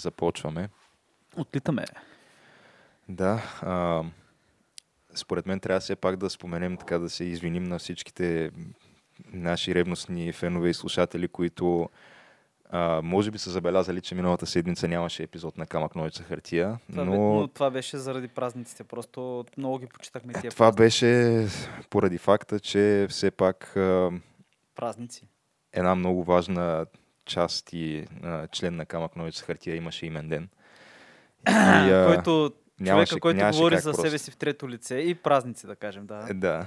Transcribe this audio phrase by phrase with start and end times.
[0.00, 0.68] 3, 2, 1 и започваме.
[1.36, 1.84] Отлитаме.
[3.08, 4.02] Да, а,
[5.14, 8.50] според мен трябва все пак да споменем, така да се извиним на всичките
[9.26, 11.88] наши ревностни фенове и слушатели, които
[12.70, 17.04] а, може би са забелязали, че миналата седмица нямаше епизод на Камък Ножица хартия, Това,
[17.04, 18.84] бе- но но това беше заради празниците.
[18.84, 21.46] Просто много ги почитахме тия това беше
[21.90, 24.10] поради факта, че все пак а,
[24.74, 25.28] празници.
[25.72, 26.86] една много важна
[27.30, 30.48] част и а, член на Камък Ножица хартия имаше имен ден.
[31.48, 34.02] И, а, който, нямаше- човека, който нямаше говори за просто.
[34.02, 36.26] себе си в трето лице и празници, да кажем, да.
[36.30, 36.66] Е, Да.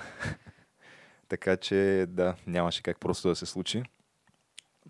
[1.27, 3.83] така че, да, нямаше как просто да се случи.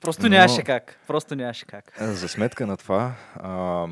[0.02, 1.00] Просто но- нямаше как.
[1.08, 1.94] Просто нямаше как.
[2.00, 3.88] За сметка на това, а,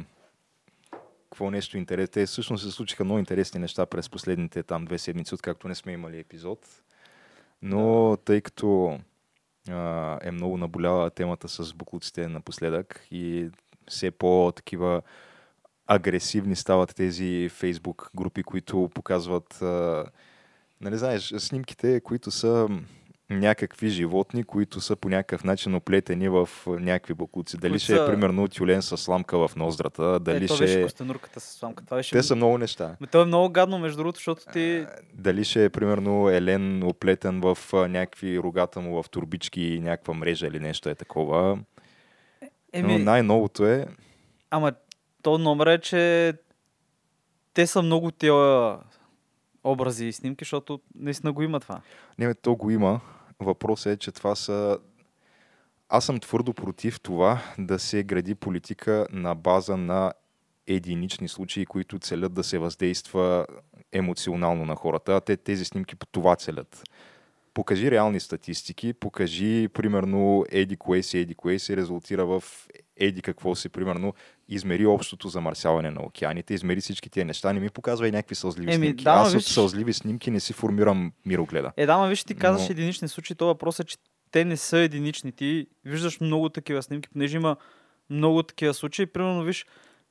[1.23, 2.11] какво нещо интересно?
[2.13, 5.91] Те всъщност се случиха много интересни неща през последните там две седмици, откакто не сме
[5.91, 6.59] имали епизод.
[7.61, 8.99] Но тъй като
[10.21, 13.49] е много наболяла темата с буклуците напоследък и
[13.87, 15.01] все по-такива
[15.87, 20.05] агресивни стават тези фейсбук групи, които показват, а,
[20.81, 22.67] нали знаеш, снимките, които са
[23.31, 27.57] някакви животни, които са по някакъв начин оплетени в някакви буклуци.
[27.57, 30.83] Дали Които ще е примерно тюлен с сламка в ноздрата, дали е, ще беше е...
[30.83, 31.85] костенурката с сламка.
[31.85, 32.15] Това беше...
[32.15, 32.95] Те са много неща.
[33.01, 34.85] Ме, то е много гадно, между другото, защото ти...
[35.13, 40.13] Дали ще е примерно елен оплетен в а, някакви рогата му в турбички и някаква
[40.13, 41.59] мрежа или нещо е такова.
[42.73, 43.87] Еми, Но най-новото е,
[44.51, 44.73] Ама
[45.21, 46.33] то номер е, че
[47.53, 48.33] те са много тия
[49.63, 51.81] образи и снимки, защото наистина го има това.
[52.19, 52.99] Не, бе, то го има.
[53.41, 54.79] Въпросът е, че това са...
[55.89, 60.13] Аз съм твърдо против това да се гради политика на база на
[60.67, 63.45] единични случаи, които целят да се въздейства
[63.91, 65.15] емоционално на хората.
[65.15, 66.83] А те тези снимки по това целят.
[67.53, 72.43] Покажи реални статистики, покажи, примерно, еди кое си, еди кое си резултира в
[72.97, 74.13] еди какво си, примерно,
[74.51, 78.73] измери общото замърсяване на океаните, измери всички тия неща, не ми показва и някакви сълзливи
[78.73, 79.03] Еми, снимки.
[79.03, 81.71] да, Аз от виж- сълзливи снимки не си формирам мирогледа.
[81.77, 83.97] Е, да, ма виж, ти казваш Но- единични случаи, то въпрос е, че
[84.31, 85.31] те не са единични.
[85.31, 87.55] Ти виждаш много такива снимки, понеже има
[88.09, 89.05] много такива случаи.
[89.05, 89.65] Примерно, виж,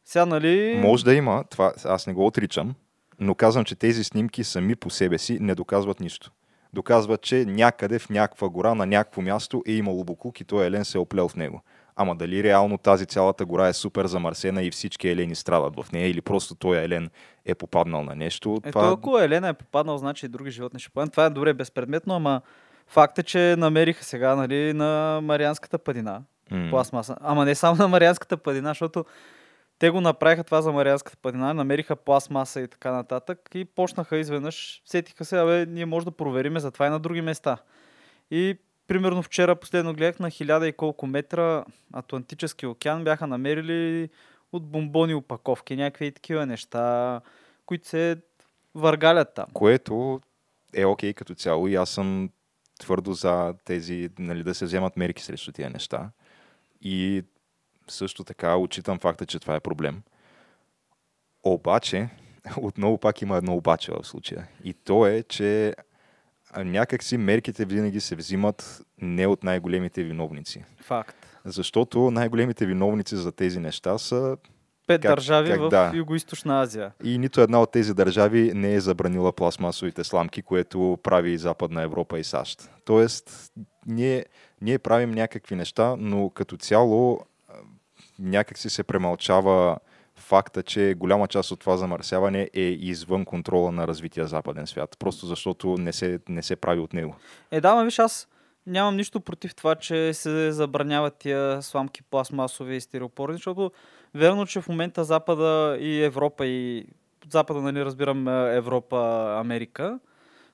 [0.05, 0.75] сега, нали...
[0.79, 2.75] Може да има, това аз не го отричам,
[3.21, 6.31] но казвам, че тези снимки сами по себе си не доказват нищо.
[6.73, 10.85] Доказват, че някъде в някаква гора, на някакво място е имало буклук и той елен
[10.85, 11.63] се е оплел в него.
[12.03, 16.09] Ама дали реално тази цялата гора е супер замърсена и всички елени страдат в нея
[16.09, 17.11] или просто той елен
[17.45, 18.93] е попаднал на нещо, Е, това...
[18.93, 21.13] ако Елена е попаднал, значи и други животни ще паднат.
[21.13, 22.41] Това е добре безпредметно, ама
[22.87, 26.23] факт е, че намериха сега нали, на Марианската падина.
[26.51, 26.71] М.
[26.71, 27.17] пластмаса.
[27.21, 29.05] Ама не само на Марианската падина, защото
[29.79, 34.83] те го направиха това за Марианската падина, намериха пластмаса и така нататък и почнаха изведнъж,
[34.85, 37.57] сетиха се, абе, ние може да провериме за това и на други места.
[38.31, 38.59] И
[38.91, 44.09] примерно вчера последно гледах на хиляда и колко метра Атлантически океан бяха намерили
[44.53, 47.21] от бомбони опаковки, някакви такива неща,
[47.67, 48.17] които се
[48.75, 49.47] въргалят там.
[49.53, 50.21] Което
[50.75, 52.31] е окей като цяло и аз съм
[52.81, 56.11] твърдо за тези, нали, да се вземат мерки срещу тия неща.
[56.83, 57.23] И
[57.89, 60.03] също така отчитам факта, че това е проблем.
[61.45, 62.09] Обаче,
[62.57, 64.49] отново пак има едно обаче в случая.
[64.65, 65.75] И то е, че
[66.57, 70.65] някакси мерките винаги се взимат не от най-големите виновници.
[70.83, 71.17] Факт.
[71.45, 74.37] Защото най-големите виновници за тези неща са
[74.87, 75.93] Пет Как- държави как в да.
[75.95, 76.93] Юго-Источна Азия.
[77.05, 81.83] И нито една от тези държави не е забранила пластмасовите сламки, което прави и Западна
[81.83, 82.71] Европа и САЩ.
[82.85, 83.53] Тоест,
[83.87, 84.25] ние,
[84.61, 87.53] ние правим някакви неща, но като цяло а,
[88.19, 89.77] някак си се премълчава
[90.21, 94.97] факта, че голяма част от това замърсяване е извън контрола на развития западен свят.
[94.99, 97.17] Просто защото не се, не се прави от него.
[97.51, 98.29] Е, да, ма виж, аз
[98.67, 103.73] нямам нищо против това, че се забраняват тия сламки пластмасови и стереопорни, защото
[104.15, 106.87] верно, че в момента Запада и Европа и
[107.31, 109.99] Запада, нали, разбирам е, Европа, Америка,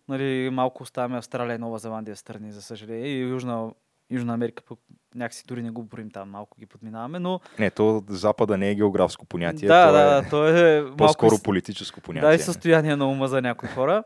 [0.08, 3.70] нали, малко оставяме Австралия и Нова Зеландия страни, за съжаление, и Южна,
[4.10, 4.78] Южна Америка, пък
[5.14, 8.74] някакси дори не го борим там, малко ги подминаваме, но Не, то Запада не е
[8.74, 12.28] географско понятие, да, то да, е то е малко по-скоро политическо понятие.
[12.28, 14.04] да, и състояние на ума за някои хора.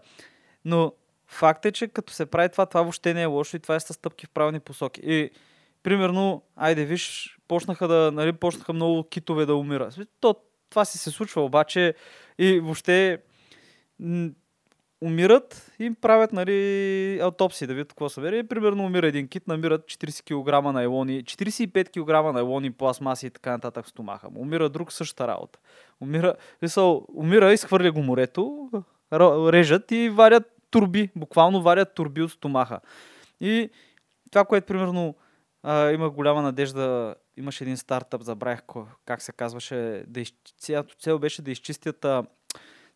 [0.64, 0.92] Но
[1.26, 3.80] факт е, че като се прави това, това въобще не е лошо и това е
[3.80, 5.00] със стъпки в правилни посоки.
[5.04, 5.30] И,
[5.82, 9.98] примерно, айде виж, почнаха да, нали, почнаха много китове да умират.
[10.20, 10.34] То,
[10.70, 11.94] това си се случва, обаче
[12.38, 13.18] и въобще
[15.00, 18.42] умират и им правят нали, аутопсии да видят какво са вери.
[18.42, 23.86] Примерно умира един кит, намират 40 кг найлони, 45 кг найлони, пластмаси и така нататък
[23.86, 24.40] в стомаха му.
[24.40, 25.58] Умира друг същата работа.
[26.00, 28.70] Умира, мисъл, умира, изхвърля го морето,
[29.52, 32.80] режат и варят турби, буквално варят турби от стомаха.
[33.40, 33.70] И
[34.30, 35.14] това, което примерно
[35.62, 37.14] а, има голяма надежда.
[37.36, 38.60] Имаше един стартъп, забравих
[39.06, 40.32] как се казваше, да из...
[40.58, 42.24] цялото цел беше да изчистят а,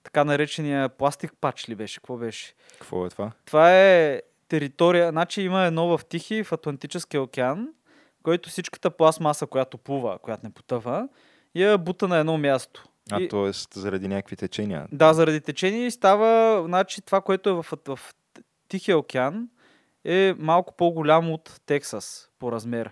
[0.05, 2.55] така наречения пластик пач ли беше, какво беше?
[2.73, 3.33] Какво е това?
[3.45, 7.69] Това е територия, значи има едно в Тихи, в Атлантическия океан,
[8.23, 11.09] който всичката пластмаса, която плува, която не потъва,
[11.55, 12.85] я бута на едно място.
[13.11, 13.51] А, И- т.е.
[13.81, 14.87] заради някакви течения.
[14.93, 18.01] Да, заради течение и става, значи това, което е в, в
[18.69, 19.49] Тихия океан,
[20.05, 22.91] е малко по-голямо от Тексас по размер.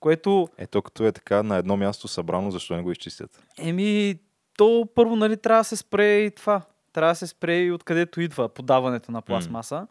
[0.00, 3.42] Което, Ето като е така на едно място събрано, защо не го изчистят?
[3.58, 4.14] еми,
[4.56, 6.62] то първо, нали, трябва да се спре и това.
[6.92, 9.86] Трябва да се спре и откъдето идва подаването на пластмаса.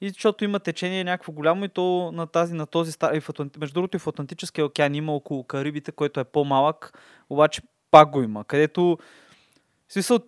[0.00, 3.14] И защото има течение някакво голямо и то на, тази, на този стар...
[3.14, 3.58] и в Атланти...
[3.58, 6.98] Между другото и в Атлантическия океан има около Карибите, който е по-малък,
[7.30, 8.44] обаче пак го има.
[8.44, 8.98] Където,
[9.88, 10.18] в смисъл,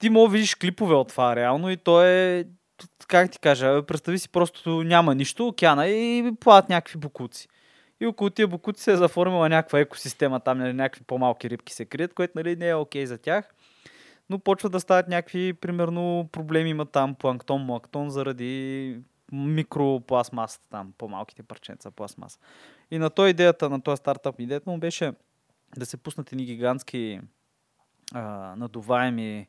[0.00, 2.44] ти мога да видиш клипове от това реално и то е,
[3.08, 7.48] как ти кажа, представи си просто няма нищо, океана и плават някакви букуци.
[8.00, 11.84] И около тия букуци се е заформила някаква екосистема, там нали, някакви по-малки рибки се
[11.84, 13.54] крият, което нали, не е окей за тях.
[14.30, 18.96] Но почват да стават някакви, примерно, проблеми има там, планктон, мланктон, заради
[19.32, 22.38] микропластмасата там, по-малките парченца пластмаса.
[22.90, 25.12] И на той идеята, на този стартъп, идеята му беше
[25.76, 27.20] да се пуснат едни гигантски
[28.14, 28.20] а,
[28.56, 29.48] надуваеми,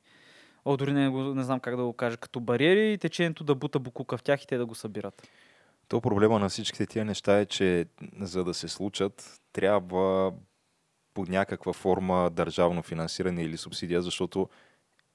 [0.65, 3.79] о, дори не, не знам как да го кажа, като бариери и течението да бута
[3.79, 5.27] букука в тях и те да го събират.
[5.91, 7.85] То проблема на всичките тия неща е, че
[8.19, 10.33] за да се случат, трябва
[11.13, 14.49] под някаква форма държавно финансиране или субсидия, защото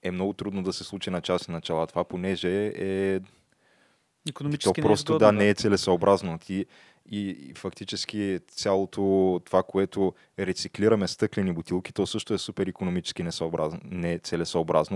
[0.02, 1.86] е много трудно да се случи на частни начала.
[1.86, 6.38] Това понеже е то Економически просто да, не е целесъобразно.
[6.38, 6.66] Ти,
[7.10, 13.80] и, и фактически цялото това, което рециклираме стъклени бутилки, то също е супер економически несъобразно,
[13.84, 14.18] не е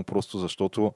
[0.03, 0.93] просто защото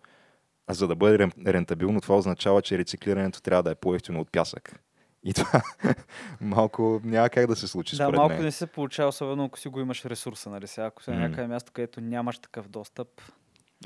[0.68, 4.32] а за да бъде рен- рентабилно, това означава, че рециклирането трябва да е по-ефтино от
[4.32, 4.80] пясък.
[5.24, 5.62] И това
[6.42, 8.44] малко няма как да се случи Да, малко мен.
[8.44, 10.88] не се получава, особено ако си го имаш ресурса, нали сега.
[10.88, 13.08] Ако си на някъде място, където нямаш такъв достъп,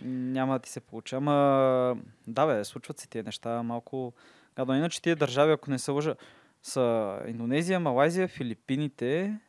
[0.03, 1.15] няма да ти се получи.
[1.15, 1.97] Ама,
[2.27, 4.13] да бе, случват се тия неща малко
[4.55, 4.75] гадно.
[4.75, 6.15] Иначе тия държави, ако не се лъжа,
[6.63, 9.39] са Индонезия, Малайзия, Филипините,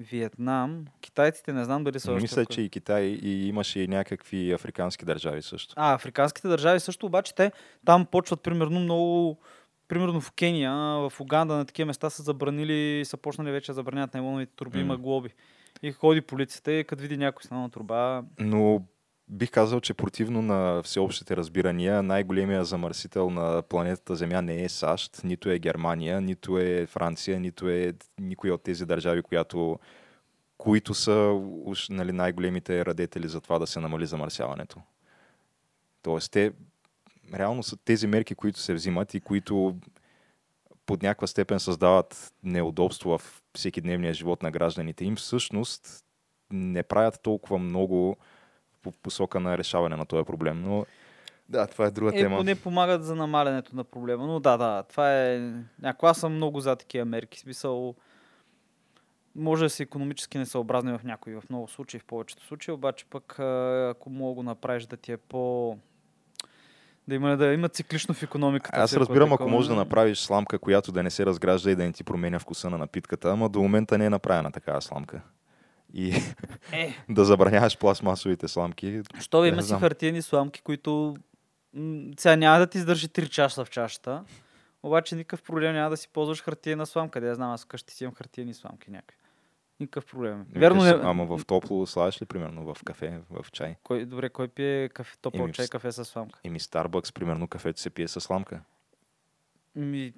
[0.00, 4.52] Виетнам, китайците не знам дали са още Мисля, че и Китай и имаше и някакви
[4.52, 5.74] африкански държави също.
[5.76, 7.52] А, африканските държави също, обаче те
[7.84, 9.38] там почват примерно много
[9.90, 14.14] Примерно в Кения, в Уганда на такива места са забранили, са почнали вече да забранят
[14.14, 15.30] нейлоновите турби, има глоби.
[15.82, 18.82] И ходи полицията и като види някой с нова турба, Но
[19.30, 25.20] бих казал, че противно на всеобщите разбирания, най-големия замърсител на планетата Земя не е САЩ,
[25.24, 29.78] нито е Германия, нито е Франция, нито е никоя от тези държави, която,
[30.58, 34.80] които са уж, нали, най-големите радетели за това да се намали замърсяването.
[36.02, 36.52] Тоест, те
[37.34, 39.76] реално са тези мерки, които се взимат и които
[40.86, 46.04] под някаква степен създават неудобство в всеки дневния живот на гражданите им, всъщност
[46.52, 48.16] не правят толкова много
[48.82, 50.62] по посока на решаване на този проблем.
[50.62, 50.86] Но
[51.48, 52.36] да, това е друга е, тема.
[52.36, 54.26] поне помагат за намалянето на проблема.
[54.26, 55.52] Но да, да, това е...
[55.82, 57.94] Ако аз съм много за такива мерки, смисъл
[59.36, 63.38] може да си економически несъобразни в някои, в много случаи, в повечето случаи, обаче пък
[63.90, 65.76] ако мога го направиш да ти е по...
[67.08, 68.80] Да има, да има циклично в економиката.
[68.80, 71.84] Аз всяко разбирам, ако можеш да направиш сламка, която да не се разгражда и да
[71.84, 75.20] не ти променя вкуса на напитката, ама до момента не е направена такава сламка.
[75.94, 76.14] И
[76.72, 79.02] Е, да забраняваш пластмасовите сламки.
[79.20, 81.16] Що бе, има си хартиени сламки, които
[82.18, 84.24] сега няма да ти издържи 3 часа в чашата,
[84.82, 87.20] обаче никакъв проблем няма да си ползваш хартиена сламка.
[87.20, 89.16] Да я знам, аз вкъщи си имам хартиени сламки някакви.
[89.80, 90.46] Никакъв проблем.
[90.54, 90.90] Верно, не...
[90.90, 93.76] Ама в топло слагаш ли, примерно, в кафе, в чай?
[93.82, 96.40] Кой, добре, кой пие кафе, топъл Еми, чай, кафе с сламка?
[96.44, 98.60] Еми Starbucks, примерно, кафето се пие с сламка.
[99.74, 100.12] Ми,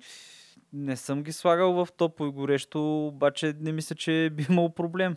[0.73, 5.17] не съм ги слагал в топло и горещо, обаче не мисля, че би имал проблем.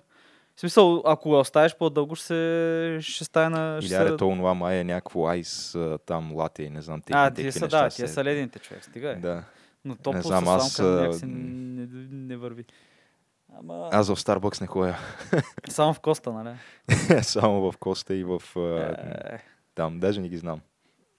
[0.55, 3.81] В смисъл, ако го оставиш по-дълго, ще, се, ще стане на...
[3.81, 7.01] ще Или аре, се- то онова май е някакво айс, там лате и не знам,
[7.01, 9.15] техни, А, тия са, неща да, се- тия са ледените човек, стига е.
[9.15, 9.43] Да.
[9.85, 11.31] Но топло знам, с аз, сламка а, някакси м.
[11.31, 12.65] не, не върви.
[13.59, 14.97] Ама Аз в Starbucks не ходя.
[15.69, 16.55] само в Коста, нали?
[17.23, 18.41] Само в Коста и в...
[18.55, 19.37] Е,
[19.75, 20.61] Там, даже не ги знам.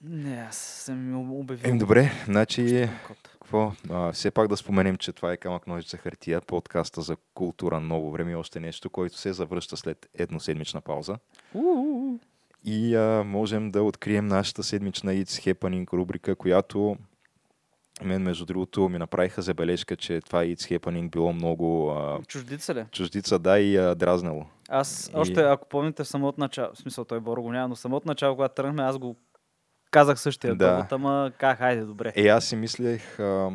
[0.03, 1.69] не, аз съм обявил.
[1.69, 3.36] Ем, добре, значи, Пущам код.
[3.47, 3.71] Какво?
[3.89, 8.11] А, все пак да споменем, че това е камък ножица хартия, подкаста за култура ново
[8.11, 11.17] време и още нещо, който се завръща след едноседмична пауза.
[11.53, 12.19] У-у-у.
[12.65, 16.97] И а, можем да открием нашата седмична It's Happening рубрика, която
[18.03, 22.85] мен, между другото, ми направиха забележка, че това It's Happening било много а, Чуждица ли?
[22.91, 24.45] чуждица, да, и а, дразнало.
[24.69, 27.75] Аз И- още, ако помните в самото начало, в смисъл той Боро го няма, но
[27.75, 29.15] в самото начало, когато тръгнахме, аз го
[29.91, 30.71] казах същия Да.
[30.71, 32.13] довод, ама как, хайде, добре.
[32.15, 33.49] Е, аз си мислех, а,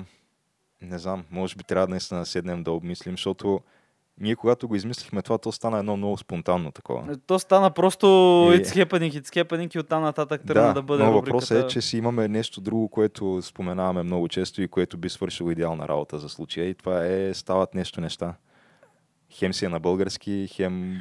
[0.83, 3.61] Не знам, може би трябва наистина да седнем да обмислим, защото
[4.21, 7.17] ние когато го измислихме това, то стана едно много спонтанно такова.
[7.17, 11.05] То стана просто И- it's happening, it's happening и оттам нататък тръгна да, да бъде
[11.05, 11.33] но рубриката.
[11.33, 15.51] въпросът е, че си имаме нещо друго, което споменаваме много често и което би свършило
[15.51, 16.69] идеална работа за случая.
[16.69, 18.35] И това е стават нещо неща.
[19.31, 20.97] Хем си е на български, хем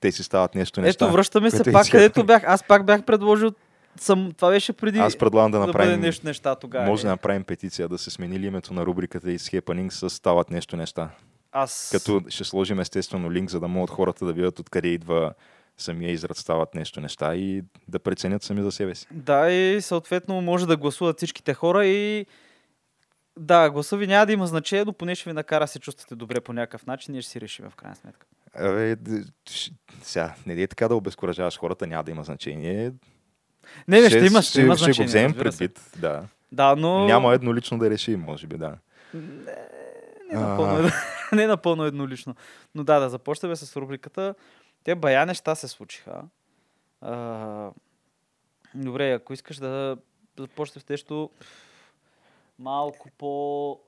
[0.00, 1.04] те си стават нещо неща.
[1.04, 2.42] Ето, връщаме се е пак където бях.
[2.46, 3.50] Аз пак бях предложил
[3.96, 5.90] съм, това беше преди Аз предлагам да да направим...
[5.90, 6.86] бъде нещо неща тогава.
[6.86, 10.76] Може да направим петиция, да се смени името на рубриката It's Happening с стават нещо
[10.76, 11.10] неща.
[11.52, 11.88] Аз...
[11.92, 15.32] Като ще сложим естествено линк, за да могат хората да видят откъде идва
[15.78, 19.06] самия израз стават нещо неща и да преценят сами за себе си.
[19.10, 22.26] Да, и съответно може да гласуват всичките хора и
[23.38, 26.14] да, гласа ви няма да има значение, но поне ще ви накара да се чувствате
[26.14, 28.26] добре по някакъв начин, ние ще си решим в крайна сметка.
[28.54, 28.96] Абе,
[30.02, 32.92] сега, не дей така да обезкуражаваш хората, няма да има значение.
[33.88, 35.06] Не, не, ще, има, ще, има ще значение.
[35.06, 36.22] го вземем предвид, да.
[36.52, 37.04] Да, но...
[37.04, 38.76] Няма еднолично да решим, може би, да.
[40.32, 40.90] Не напълно, едно,
[41.32, 42.34] не напълно еднолично.
[42.74, 44.34] Но да, да започнем с рубриката.
[44.84, 46.22] Те бая неща се случиха.
[47.00, 47.70] А,
[48.74, 49.96] добре, ако искаш да
[50.38, 51.30] започнем с нещо
[52.58, 53.80] малко по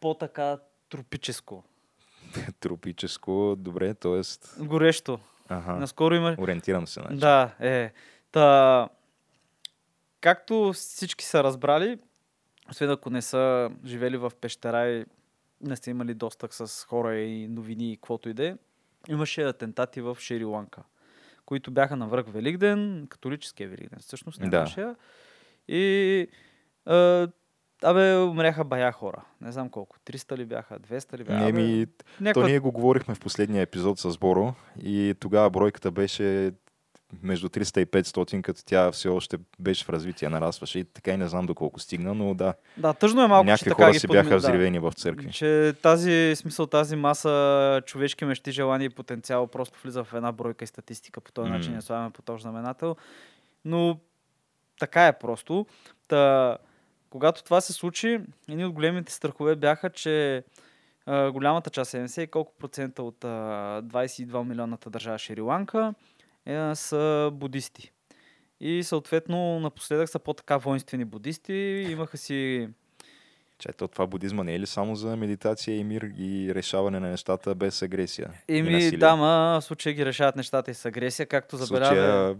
[0.00, 0.58] по-така
[0.88, 1.64] тропическо.
[2.60, 4.20] Тропическо, добре, т.е.
[4.64, 5.18] Горещо.
[5.48, 6.36] Ага, Наскоро има...
[6.38, 7.00] ориентирам се.
[7.00, 7.16] Значи.
[7.16, 7.92] Да, е.
[8.32, 8.88] Та,
[10.20, 11.98] както всички са разбрали,
[12.70, 15.04] освен ако не са живели в пещера и
[15.60, 18.56] не сте имали достъп с хора и новини и каквото и да е,
[19.08, 20.82] имаше атентати в Шри-Ланка,
[21.44, 24.96] които бяха на връх Великден, католическия Великден, всъщност не Да.
[25.68, 26.28] И
[26.86, 27.28] а,
[27.82, 29.24] абе, умряха бая хора.
[29.40, 29.96] Не знам колко.
[30.06, 30.80] 300 ли бяха?
[30.80, 31.48] 200 ли бяха?
[31.48, 32.48] Абе, то някаква...
[32.48, 36.52] ние го говорихме в последния епизод с Боро и тогава бройката беше
[37.22, 41.16] между 300 и 500, като тя все още беше в развитие, нарастваше и така и
[41.16, 44.06] не знам доколко стигна, но да, Да, тъжно е малко, че някакви така хора си
[44.06, 44.36] бяха подми- да.
[44.38, 45.32] взривени в църкви.
[45.32, 50.64] Че тази смисъл, тази маса човешки мечти, желания и потенциал просто влиза в една бройка
[50.64, 51.20] и статистика.
[51.20, 51.56] По този М.
[51.56, 52.96] начин я слагаме по този знаменател.
[53.64, 53.98] Но
[54.78, 55.66] така е просто.
[56.08, 56.56] Та,
[57.10, 60.44] когато това се случи, едни от големите страхове бяха, че
[61.06, 63.28] а, голямата част, 70 и колко процента от а,
[63.82, 65.94] 22 милионната държава Шри-Ланка
[66.46, 67.92] е, са будисти.
[68.60, 71.52] И съответно напоследък са по-така воинствени будисти.
[71.90, 72.68] Имаха си
[73.58, 77.08] Че то това будизма не е ли само за медитация и мир и решаване на
[77.08, 78.30] нещата без агресия?
[78.48, 81.94] Еми, да, ма, в случая ги решават нещата и с агресия, както забелязва.
[81.94, 82.36] случая,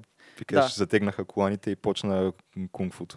[0.53, 0.69] Да.
[0.69, 2.33] затегнаха коланите и почна
[2.73, 3.17] кунг-футо.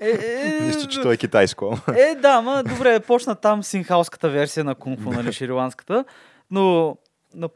[0.00, 1.78] Е, е, Нищо, че то е китайско.
[1.96, 6.04] е, да, ма, добре, почна там синхалската версия на кунг-фу, нали, шриланската.
[6.50, 6.96] Но,
[7.34, 7.48] но,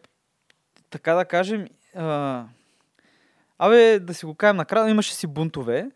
[0.97, 2.45] така да кажем, а,
[3.59, 5.91] абе, да си го кажем накрая, имаше си бунтове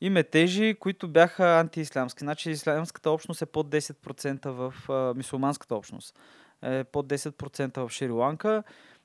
[0.00, 2.18] и метежи, които бяха антиислямски.
[2.20, 6.18] Значи ислямската общност е под 10% в а, мисулманската общност.
[6.62, 8.62] Е под 10% в Шри-Ланка.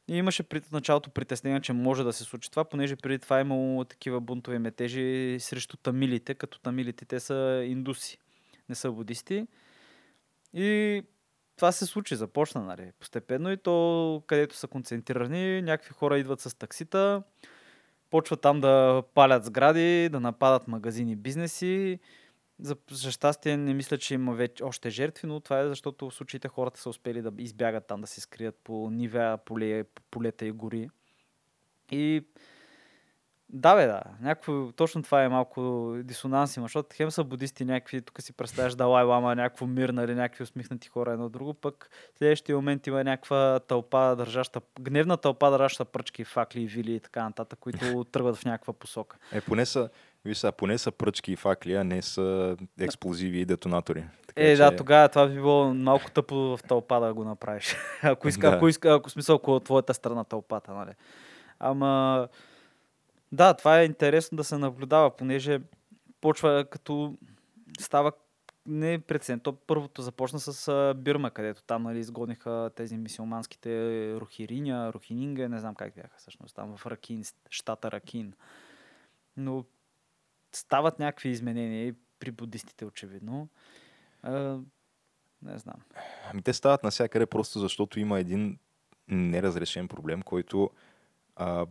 [0.07, 3.41] И имаше при началото притеснение, че може да се случи това, понеже преди това е
[3.41, 8.17] имало такива бунтови метежи срещу тамилите, като тамилите те са индуси,
[8.69, 9.47] не са будисти.
[10.53, 11.03] И
[11.59, 16.57] това се случи, започна, нали, постепенно и то, където са концентрирани, някакви хора идват с
[16.57, 17.23] таксита,
[18.09, 21.99] почват там да палят сгради, да нападат магазини, бизнеси.
[22.59, 26.13] За, за щастие не мисля, че има вече още жертви, но това е защото в
[26.13, 30.51] случаите хората са успели да избягат там, да се скрият по нивеа, поле, полета и
[30.51, 30.89] гори.
[31.91, 32.25] И
[33.49, 34.01] да, бе, да.
[34.21, 38.75] Някакво, точно това е малко дисонанс има, защото хем са будисти някакви, тук си представяш
[38.75, 43.03] Далай Лама, някакво мир, нали, някакви усмихнати хора едно друго, пък в следващия момент има
[43.03, 47.79] някаква тълпа, държаща, гневна тълпа, държаща пръчки, факли, вили и така нататък, които
[48.11, 49.17] тръгват в някаква посока.
[49.31, 49.89] Е, поне са,
[50.33, 54.03] сега, поне са пръчки и факли, а не са експлозиви и детонатори.
[54.27, 57.75] Така Е, че- да, тогава това би било малко тъпо в тълпа да го направиш.
[58.03, 58.55] ако иска, Да.
[58.55, 60.91] ако иска, ако смисъл, ако е твоята страна тълпата, нали.
[61.59, 62.27] Ама,
[63.31, 65.61] да, това е интересно да се наблюдава, понеже
[66.21, 67.17] почва като
[67.79, 68.11] става
[68.65, 69.43] не прецедент.
[69.43, 73.69] То първото започна с Бирма, където там нали, изгониха тези мисиоманските
[74.15, 78.33] рухириня, рухининга, не знам как бяха всъщност, там в Ракин, щата Ракин.
[79.37, 79.65] Но
[80.55, 83.49] стават някакви изменения при будистите, очевидно.
[84.21, 84.57] А,
[85.41, 85.81] не знам.
[86.31, 88.59] Ами те стават навсякъде просто защото има един
[89.07, 90.69] неразрешен проблем, който
[91.35, 91.65] а,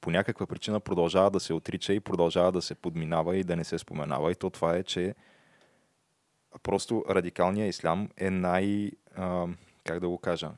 [0.00, 3.64] по някаква причина продължава да се отрича и продължава да се подминава и да не
[3.64, 4.32] се споменава.
[4.32, 5.14] И то това е, че
[6.62, 8.90] просто радикалният ислям е най...
[9.16, 9.46] А,
[9.84, 10.50] как да го кажа?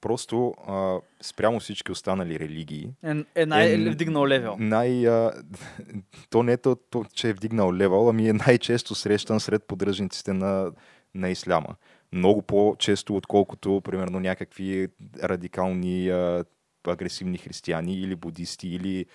[0.00, 4.56] Просто а, спрямо всички останали религии, Е, е най- Е, вдигнал левел.
[4.58, 5.32] най, а,
[6.30, 10.32] то не е то, то, че е вдигнал левел, ами е най-често срещан сред поддръжниците
[10.32, 10.72] на,
[11.14, 11.74] на исляма.
[12.12, 14.88] Много по-често, отколкото, примерно, някакви
[15.22, 16.44] радикални а,
[16.92, 19.06] агресивни християни или будисти, или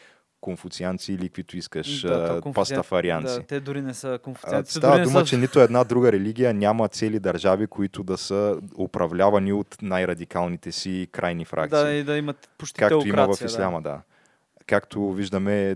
[0.43, 3.35] конфуцианци, или каквито искаш, Да, то а, пастафарианци.
[3.35, 4.73] Да, те дори не са А, конфуцианци.
[4.73, 5.25] Става дори не дума, са...
[5.25, 11.07] че нито една друга религия няма цели държави, които да са управлявани от най-радикалните си
[11.11, 11.83] крайни фракции.
[11.83, 14.01] Да, и да имат почти Както има в Исляма, да.
[14.65, 15.75] Както виждаме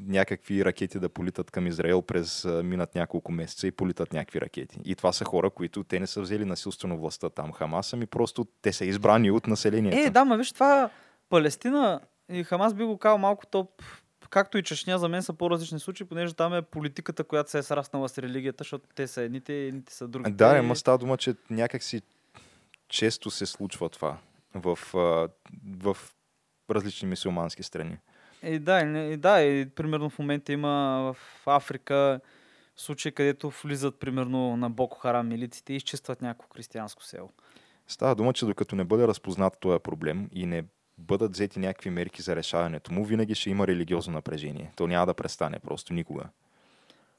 [0.00, 4.78] някакви ракети да политат към Израел през а, минат няколко месеца и политат някакви ракети.
[4.84, 8.46] И това са хора, които те не са взели насилствено властта там Хамас, ами просто
[8.62, 9.96] те са избрани от населението.
[9.96, 10.02] Да.
[10.02, 10.90] Е, да, ма виж това,
[11.28, 12.00] Палестина
[12.32, 13.82] и Хамас би го казал малко топ,
[14.30, 17.62] както и Чечня, за мен са по-различни случаи, понеже там е политиката, която се е
[17.62, 20.30] сраснала с религията, защото те са едните, едните са другите.
[20.30, 22.02] Да, ама става дума, че някакси
[22.88, 24.18] често се случва това
[24.54, 24.78] в,
[25.78, 25.96] в
[26.70, 27.98] различни мусулмански страни.
[28.42, 32.20] И да, и, и да, и примерно в момента има в Африка
[32.76, 37.30] случаи, където влизат примерно на Боко Харам милиците и изчистват някакво християнско село.
[37.86, 40.64] Става дума, че докато не бъде разпознат този проблем и не
[40.98, 44.72] бъдат взети някакви мерки за решаването му, винаги ще има религиозно напрежение.
[44.76, 46.24] То няма да престане просто никога.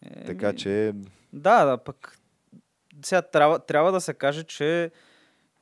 [0.05, 0.93] Е, Така че
[1.33, 2.17] Да, да, пък
[3.05, 4.91] сега трябва, трябва да се каже, че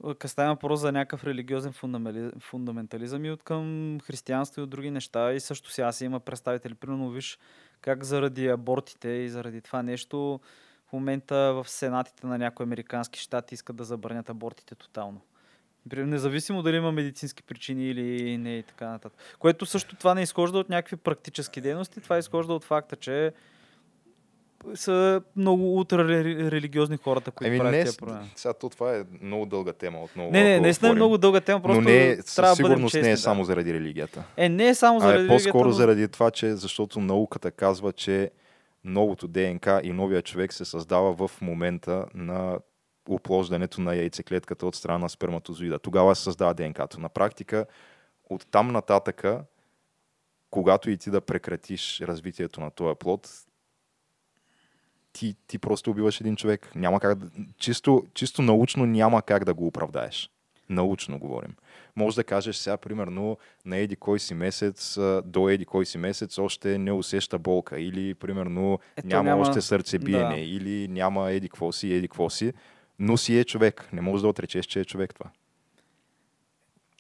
[0.04, 4.92] къде става въпрос за някакъв религиозен фундаментали- фундаментализъм и от към християнство и от други
[4.92, 5.34] неща.
[5.34, 6.74] И също сега си има представители.
[6.74, 7.40] Примерно, виж
[7.82, 10.40] как заради абортите и заради това нещо
[10.90, 15.22] в момента в сенатите на някои американски щати искат да забранят абортите тотално.
[15.94, 19.20] Независимо дали има медицински причини или не и така нататък.
[19.40, 23.32] Което също това не изхожда от някакви практически дейности, това изхожда от факта, че
[24.76, 28.32] са много ултрарелигиозни хората, които Еми, правят не, тия програми.
[28.36, 30.32] сега то това е много дълга тема отново.
[30.32, 32.92] Не, не, наистина е много дълга тема, просто Но не е, трябва да бъдем сигурност
[32.92, 33.08] честни.
[33.08, 33.18] не е да.
[33.22, 34.24] само заради религията.
[34.38, 35.74] Е, не е само А заради е религията, по-скоро но...
[35.74, 38.32] заради това, че защото науката казва, че
[38.84, 42.58] новото ДНК и новия човек се създава в момента на
[43.10, 45.80] оплождането на яйцеклетката от страна на сперматозоида.
[45.80, 47.00] Тогава се създава ДНК-то.
[47.00, 47.66] На практика,
[48.30, 49.44] от там нататъка,
[50.50, 53.30] когато и ти да прекратиш развитието на този плод,
[55.14, 56.72] ти, ти просто убиваш един човек.
[56.76, 60.30] Няма как да, чисто, чисто научно няма как да го оправдаеш.
[60.70, 61.56] Научно говорим.
[61.96, 66.38] Може да кажеш сега, примерно, на еди кой си месец, до еди кой си месец
[66.38, 67.80] още не усеща болка.
[67.80, 70.36] Или, примерно, Ето няма, няма- още сърцебиене.
[70.36, 70.42] да.
[70.42, 72.54] Или няма еди какво си, еди какво си.
[73.00, 73.90] Но си е човек.
[73.94, 75.30] Не можеш да отречеш, че е човек това.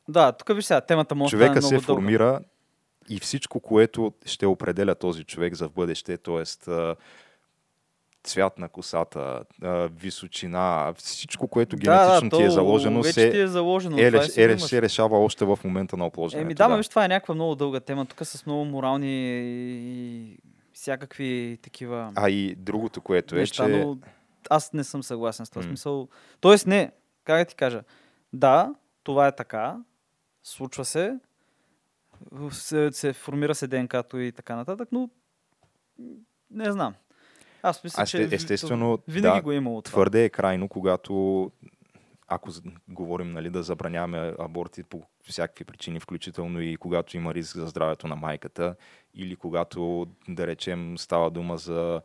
[0.08, 1.86] Да, тук виж сега, темата може да Човека е много се дълга.
[1.86, 2.40] формира
[3.10, 6.44] и всичко, което ще определя този човек за в бъдеще, т.е.
[8.24, 9.44] цвят на косата,
[10.00, 13.98] височина, всичко, което генетично да, ти е заложено, се, ти е заложено.
[13.98, 14.62] е, това е, имаш.
[14.62, 16.46] се решава още в момента на оплождането.
[16.46, 18.06] Еми да, ма виж, това е някаква много дълга тема.
[18.06, 20.38] Тук с много морални и
[20.74, 23.72] всякакви такива А и другото, което е, неща, че...
[23.72, 23.98] но
[24.50, 25.70] аз не съм съгласен с този М.
[25.70, 26.08] смисъл.
[26.40, 26.92] Тоест не,
[27.24, 27.84] как да ти кажа,
[28.34, 29.78] да, това е така,
[30.44, 31.20] случва се,
[32.52, 35.10] се, се формира се ДНК-то и така нататък, но
[36.52, 36.96] не знам.
[37.62, 39.94] Аз мисля, Аз че естествено, винаги да, го е имало това.
[39.94, 41.52] Твърде е крайно, когато
[42.28, 42.50] ако
[42.88, 48.08] говорим нали, да забраняваме аборти по всякакви причини, включително и когато има риск за здравето
[48.08, 48.76] на майката,
[49.14, 52.02] или когато, да речем, става дума за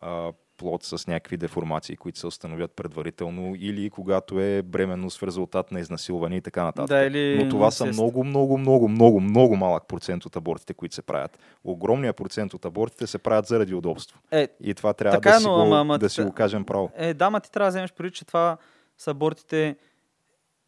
[0.00, 5.72] а, плод с някакви деформации, които се установят предварително, или когато е бременност в резултат
[5.72, 6.88] на изнасилване и така нататък.
[6.88, 10.94] Да, или Но това са много, много, много, много, много малък процент от абортите, които
[10.94, 11.38] се правят.
[11.64, 14.18] Огромният процент от абортите се правят заради удобство.
[14.30, 16.90] Е, И това трябва Така да, си но го, ама- да си го кажем право.
[16.96, 18.56] Е, да, ма ти трябва да вземеш преди, че това
[18.98, 19.76] са абортите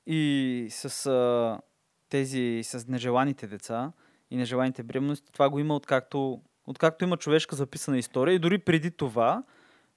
[0.07, 1.59] и с а,
[2.09, 3.93] тези, с нежеланите деца
[4.31, 5.33] и нежеланите бременности.
[5.33, 9.43] Това го има откакто, откакто има човешка записана история и дори преди това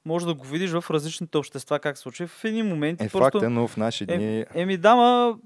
[0.05, 2.27] може да го видиш в различните общества как се случва.
[2.27, 3.39] В едни моменти Е, просто...
[3.39, 4.45] факт е, но в наши дни...
[4.53, 5.37] Еми дама,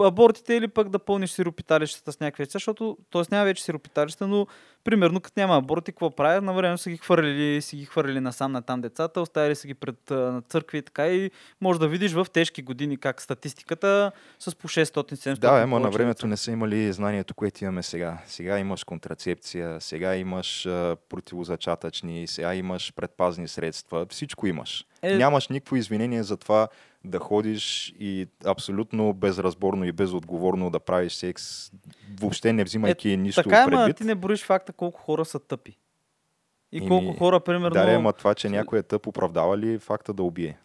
[0.00, 3.22] абортите или пък да пълниш сиропиталищата с някакви деца, защото т.е.
[3.30, 4.46] няма вече сиропиталища, но
[4.84, 6.44] примерно като няма аборти, какво правят?
[6.44, 9.74] На време са ги хвърлили, си ги хвърлили насам на там децата, оставили са ги
[9.74, 14.54] пред на църкви и така и може да видиш в тежки години как статистиката с
[14.54, 18.18] по 600-700 Да, ема на времето не са имали знанието, което имаме сега.
[18.26, 24.86] Сега имаш контрацепция, сега имаш а, противозачатъчни, сега имаш предпазни средства, всичко имаш.
[25.02, 26.68] Е- Нямаш никакво извинение за това
[27.04, 31.70] да ходиш и абсолютно безразборно и безотговорно да правиш секс,
[32.20, 33.96] въобще не взимайки нищо Така е, предвид.
[33.96, 35.78] ти не броиш факта колко хора са тъпи.
[36.72, 37.70] И Еми, колко хора, примерно...
[37.70, 40.58] Да, ама това, че някой е тъп, оправдава ли факта да убие?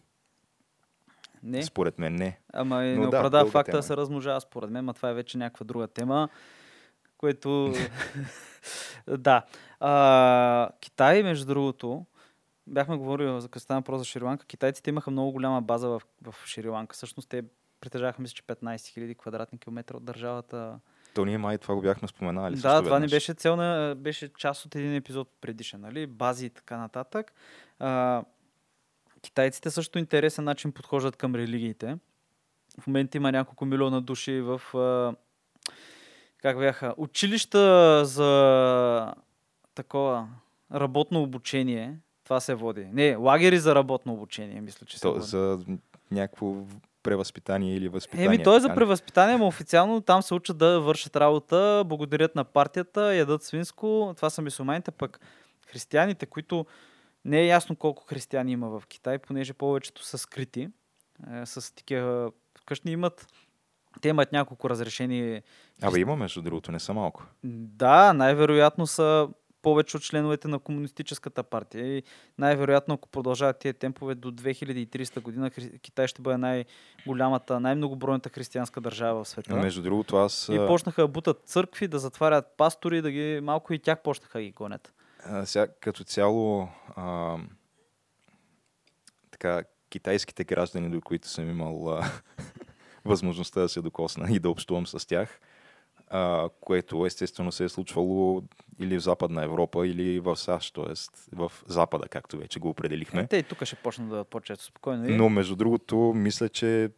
[1.43, 1.63] Не.
[1.63, 2.39] Според мен не.
[2.53, 3.81] Ама и не да, оправдава дълга факта да е.
[3.81, 6.29] се размножава според мен, а това е вече някаква друга тема,
[7.17, 7.73] което...
[9.07, 9.45] да.
[9.79, 12.05] А, Китай, между другото,
[12.67, 16.93] бяхме говорили за къста въпрос за Шри-Ланка, китайците имаха много голяма база в, в Шри-Ланка.
[16.95, 17.43] Всъщност те
[17.81, 20.79] притежаваха, мисля, че 15 000 квадратни километра от държавата.
[21.17, 22.55] То ние май това го бяхме споменали.
[22.55, 23.95] да, това не беше цел на...
[23.97, 26.07] беше част от един епизод предишен, нали?
[26.07, 27.33] Бази и така нататък.
[27.79, 28.23] А,
[29.21, 31.97] китайците също интересен начин подхождат към религиите.
[32.79, 35.15] В момента има няколко милиона души в а,
[36.37, 39.13] как бяха, училища за
[39.75, 40.27] такова
[40.73, 41.99] работно обучение.
[42.23, 42.85] Това се води.
[42.93, 45.25] Не, лагери за работно обучение, мисля, че се То, води.
[45.25, 45.59] за
[46.11, 46.55] някакво
[47.07, 48.25] превъзпитание или възпитание.
[48.25, 52.43] Еми, той е за превъзпитание, но официално там се учат да вършат работа, благодарят на
[52.43, 54.13] партията, ядат свинско.
[54.15, 55.19] Това са мисулманите, пък
[55.67, 56.65] християните, които
[57.25, 60.69] не е ясно колко християни има в Китай, понеже повечето са скрити.
[61.33, 63.27] Е, с такива вкъщи имат
[64.01, 65.41] те имат няколко разрешени.
[65.81, 67.25] Абе има, между другото, не са малко.
[67.43, 69.27] Да, най-вероятно са
[69.67, 71.97] повече от членовете на Комунистическата партия.
[71.97, 72.03] И
[72.37, 75.49] най-вероятно, ако продължават тия темпове до 2300 година,
[75.81, 79.55] Китай ще бъде най-голямата, най-многобройната християнска държава в света.
[79.55, 83.79] Между другото, аз И почнаха да бутат църкви, да затварят пастори, да ги малко и
[83.79, 84.93] тях почнаха да ги гонят.
[85.25, 87.37] а, сега, като цяло а,
[89.31, 92.11] така, китайските граждани, до които съм имал а,
[93.05, 95.39] възможността да се докосна и да общувам с тях,
[96.09, 98.43] а, което естествено се е случвало
[98.79, 100.93] или в Западна Европа, или в САЩ, т.е.
[101.35, 103.27] в Запада, както вече го определихме.
[103.27, 105.09] Те и тук ще почнат да по-често спокойно.
[105.09, 105.15] И...
[105.15, 106.89] Но между другото, мисля, че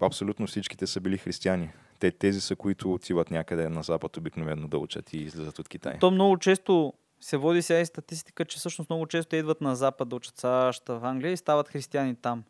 [0.00, 1.70] абсолютно всичките са били християни.
[1.98, 5.98] Те тези са, които отиват някъде на Запад обикновено да учат и излизат от Китай.
[5.98, 10.08] То много често се води сега и статистика, че всъщност много често идват на Запад
[10.08, 12.44] да учат САЩ, в Англия и стават християни там.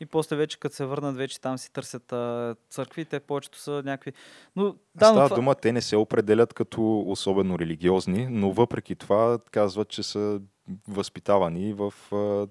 [0.00, 3.82] И после вече, като се върнат, вече там си търсят а, църкви, те повечето са
[3.84, 4.12] някакви...
[4.56, 5.36] Но, да, Да, но Става това...
[5.36, 10.40] дума, те не се определят като особено религиозни, но въпреки това казват, че са
[10.88, 12.46] възпитавани в а,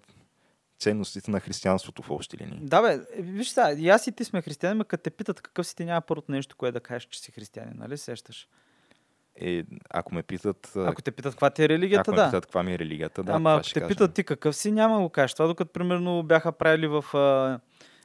[0.79, 2.59] ценностите на християнството в общи линии.
[2.61, 5.41] Да, бе, е, виж сега, и аз и ти сме християни, ма като те питат
[5.41, 8.47] какъв си ти няма първото нещо, кое да кажеш, че си християнин, нали сещаш?
[9.41, 12.25] Е, ако ме питат, Ако те питат каква ти е религията, ако да.
[12.25, 13.87] питат каква ми е религията, да, Ама ако те кажа.
[13.87, 15.33] питат ти какъв си, няма го кажеш.
[15.33, 17.59] Това докато примерно бяха правили в а,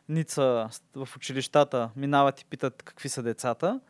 [0.09, 3.81] Ница, в училищата, минават и питат какви са децата.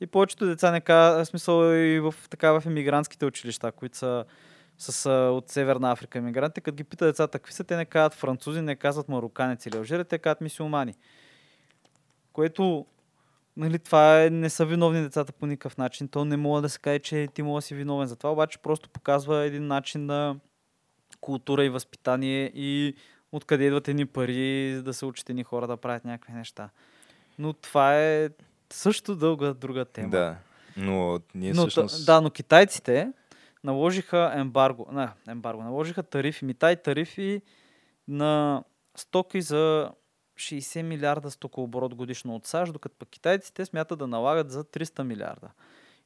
[0.00, 4.24] И повечето деца не казват, смисъл и в, така в емигрантските училища, които са
[4.78, 8.14] с, а, от Северна Африка емигранти, като ги питат децата какви са, те не казват
[8.14, 10.94] французи, не казват мароканец или алжири, те казват мисиомани.
[12.32, 12.86] Което,
[13.56, 16.08] нали, това е, не са виновни децата по никакъв начин.
[16.08, 18.58] То не мога да се каже, че ти мога да си виновен за това, обаче
[18.58, 20.36] просто показва един начин на
[21.20, 22.94] култура и възпитание и
[23.32, 26.70] откъде идват едни пари да се учат едни хора да правят някакви неща.
[27.38, 28.30] Но това е
[28.72, 30.10] също дълга друга тема.
[30.10, 30.36] Да,
[30.76, 32.06] но ние но, всъщност...
[32.06, 33.12] да, но китайците
[33.64, 37.42] наложиха ембарго, не, ембарго, наложиха тарифи, митай тарифи
[38.08, 38.62] на
[38.96, 39.90] стоки за
[40.36, 45.50] 60 милиарда стокооборот годишно от САЩ, докато пък китайците смятат да налагат за 300 милиарда.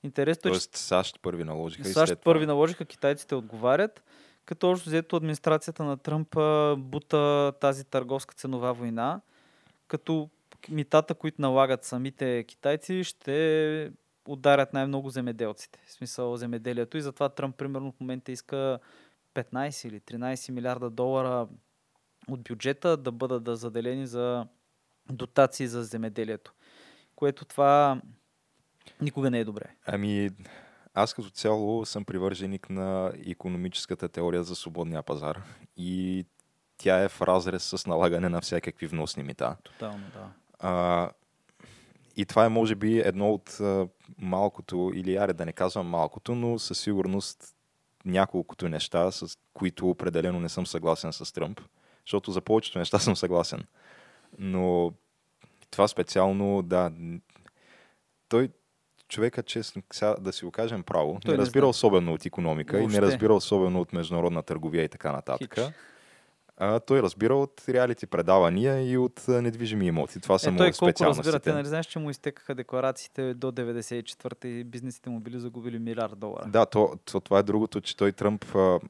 [0.02, 2.52] Интересно е, че Тоест САЩ първи наложиха и САЩ след първи това.
[2.52, 4.02] наложиха, китайците отговарят,
[4.44, 6.36] като общо взето администрацията на Тръмп
[6.78, 9.20] бута тази търговска ценова война,
[9.88, 10.30] като
[10.68, 13.92] митата, които налагат самите китайци, ще
[14.28, 15.78] ударят най-много земеделците.
[15.86, 18.78] В смисъл земеделието и затова Тръмп примерно в момента иска
[19.34, 21.48] 15 или 13 милиарда долара
[22.28, 24.46] от бюджета да бъдат да заделени за
[25.10, 26.52] дотации за земеделието.
[27.16, 28.00] Което това
[29.00, 29.64] никога не е добре.
[29.86, 30.30] Ами,
[30.94, 35.42] аз като цяло съм привърженик на економическата теория за свободния пазар
[35.76, 36.24] и
[36.76, 39.56] тя е в разрез с налагане на всякакви вносни мита.
[39.62, 40.30] Тотално, да.
[40.58, 41.10] А,
[42.16, 43.58] и това е, може би, едно от
[44.18, 47.54] малкото, или аре да не казвам малкото, но със сигурност
[48.04, 51.60] няколкото неща, с които определено не съм съгласен с Тръмп,
[52.08, 53.60] защото за повечето неща съм съгласен.
[54.38, 54.92] Но
[55.70, 56.92] това специално, да,
[58.28, 58.48] той
[59.08, 61.70] човека, честно, сега да си го кажем право, Той не не разбира знае.
[61.70, 63.00] особено от економика и Въобще.
[63.00, 65.54] не разбира особено от международна търговия и така нататък.
[65.54, 65.74] Хич.
[66.60, 70.20] А, той разбира от реалити предавания и от а, недвижими имоти.
[70.20, 73.52] Това са Е, му той колко разбира, те нали знаеш, че му изтекаха декларациите до
[73.52, 76.44] 94-та и бизнесите му били загубили милиард долара.
[76.48, 78.80] Да, то, то, това е другото, че той Тръмп а,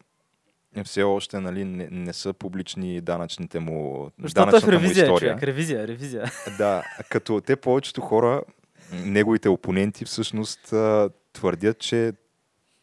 [0.84, 5.30] все още нали, не, не са публични данъчните му, Защото е данъчната му ревизия, история.
[5.30, 5.42] човек.
[5.42, 6.24] Ревизия, ревизия.
[6.58, 8.42] Да, като те повечето хора,
[8.92, 10.74] неговите опоненти всъщност
[11.32, 12.12] твърдят, че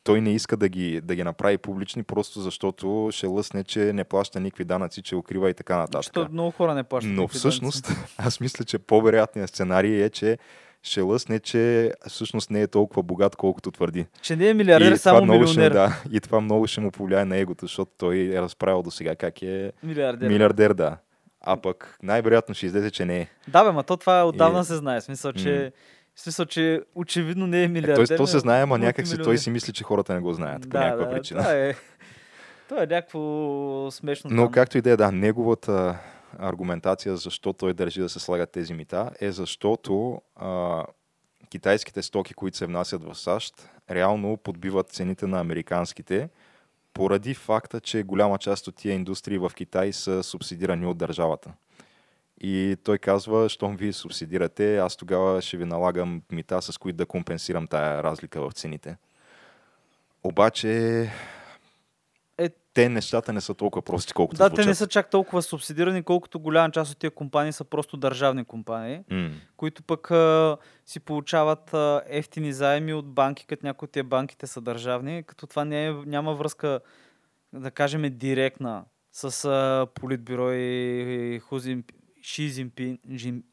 [0.05, 4.03] той не иска да ги, да ги направи публични, просто защото ще лъсне, че не
[4.03, 6.03] плаща никакви данъци, че укрива и така нататък.
[6.03, 7.11] Защото много хора не плащат.
[7.13, 10.37] Но всъщност, аз мисля, че по-вероятният сценарий е, че
[10.85, 14.05] ще лъсне, че всъщност не е толкова богат, колкото твърди.
[14.21, 15.71] Че не е милиардер, и, само много ще, милионер.
[15.73, 19.15] да, и това много ще му повлияе на егото, защото той е разправил до сега
[19.15, 20.27] как е Милиардер.
[20.27, 20.97] милиардер, да.
[21.41, 23.27] А пък най-вероятно ще излезе, че не е.
[23.47, 25.01] Да, бе, ма то това отдавна И- се знае.
[25.01, 25.71] Смисъл, че,
[26.15, 28.07] в смисъл, че очевидно не е Е, милиардер.
[28.07, 30.61] той, то се знае, ама някак си той си мисли, че хората не го знаят
[30.61, 31.39] по да, някаква да, причина.
[31.41, 31.73] Това е,
[32.69, 34.29] това е някакво смешно.
[34.33, 34.51] Но там.
[34.51, 35.97] както и да е, да, неговата
[36.39, 40.83] аргументация защо той държи да се слагат тези мита е защото а,
[41.49, 46.29] китайските стоки, които се внасят в САЩ, реално подбиват цените на американските,
[46.93, 51.53] поради факта, че голяма част от тия индустрии в Китай са субсидирани от държавата.
[52.41, 57.05] И той казва, щом вие субсидирате, аз тогава ще ви налагам мита, с които да
[57.05, 58.97] компенсирам тая разлика в цените.
[60.23, 61.11] Обаче,
[62.75, 64.63] те нещата не са толкова прости, колкото Да, звучат.
[64.63, 68.45] те не са чак толкова субсидирани, колкото голяма част от тия компании са просто държавни
[68.45, 69.29] компании, М.
[69.57, 74.47] които пък а, си получават а, ефтини заеми от банки, като някои от тия банките
[74.47, 76.79] са държавни, като това не е, няма връзка,
[77.53, 81.83] да кажем, директна с а, Политбюро и Хузин,
[82.21, 83.43] Ши Зинпин, Жин,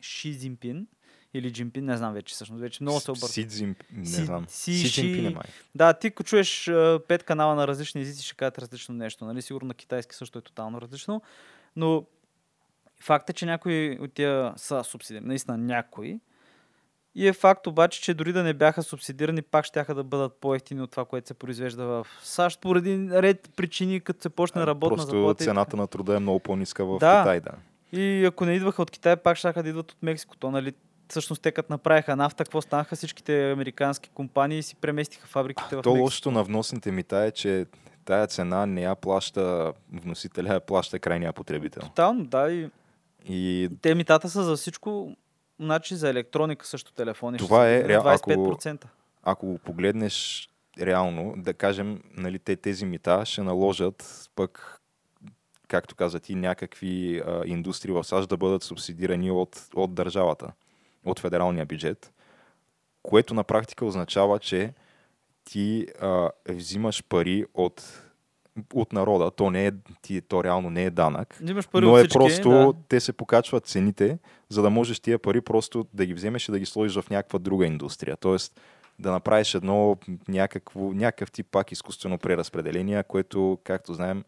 [0.00, 0.86] Ши Зинпин
[1.34, 3.26] или Джинпин, не знам вече всъщност, вече много се обърка.
[3.26, 3.74] Си Цзин...
[3.92, 4.44] Не знам.
[4.48, 5.42] Си- Си Цзинпин е май.
[5.74, 6.70] Да, ти ако чуеш
[7.08, 9.24] пет канала на различни езици, ще кажат различно нещо.
[9.24, 9.42] Нали?
[9.42, 11.22] Сигурно на китайски също е тотално различно.
[11.76, 12.04] Но
[13.02, 15.26] факт е, че някои от тия са субсидирани.
[15.28, 16.20] Наистина някои.
[17.14, 20.82] И е факт обаче, че дори да не бяха субсидирани, пак ще да бъдат по-ефтини
[20.82, 25.10] от това, което се произвежда в САЩ, поради ред причини, като се почне работна Просто
[25.10, 25.44] заплата.
[25.44, 27.22] и цената на труда е много по-ниска в Да.
[27.22, 27.50] Китай, да.
[28.00, 30.36] и ако не идваха от Китай, пак ще да идват от Мексико.
[30.36, 30.72] То, нали,
[31.08, 35.82] всъщност те като направиха нафта, какво станаха всичките американски компании и си преместиха фабриките в
[35.82, 36.02] То Мексико.
[36.02, 37.66] лошото на вносните мита е, че
[38.04, 41.82] тая цена не я плаща вносителя, а плаща крайния потребител.
[41.82, 42.52] Тотално, да.
[42.52, 42.68] И
[43.28, 45.16] И те митата са за всичко,
[45.60, 47.38] значи за електроника също телефони.
[47.38, 48.84] Това е на реал- ако- 25%.
[49.22, 50.48] ако го погледнеш
[50.80, 54.80] реално, да кажем, нали, те тези мита ще наложат пък,
[55.68, 60.52] както каза ти, някакви а, индустрии в САЩ да бъдат субсидирани от, от държавата,
[61.10, 62.12] от федералния бюджет,
[63.02, 64.72] което на практика означава, че
[65.44, 68.02] ти а, взимаш пари от,
[68.74, 71.98] от народа, то, не е, ти, то реално не е данък, Взимаш пари но от
[71.98, 72.72] е всички, просто, да.
[72.88, 74.18] те се покачват цените,
[74.48, 77.38] за да можеш тия пари просто да ги вземеш и да ги сложиш в някаква
[77.38, 78.16] друга индустрия.
[78.16, 78.60] Тоест
[78.98, 79.96] да направиш едно
[80.28, 84.24] някакво, някакъв тип пак изкуствено преразпределение, което, както знаем,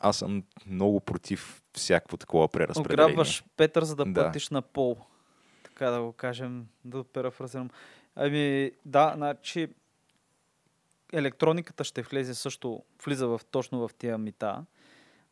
[0.00, 3.04] аз съм много против всякакво такова преразпределение.
[3.04, 4.12] Ограбваш Петър, за да, Да.
[4.12, 4.96] платиш на пол.
[5.74, 7.70] Така да го кажем, да парафразирам.
[8.16, 9.68] Ами, да, значи
[11.12, 14.64] електрониката ще влезе също, влиза в, точно в тия мита.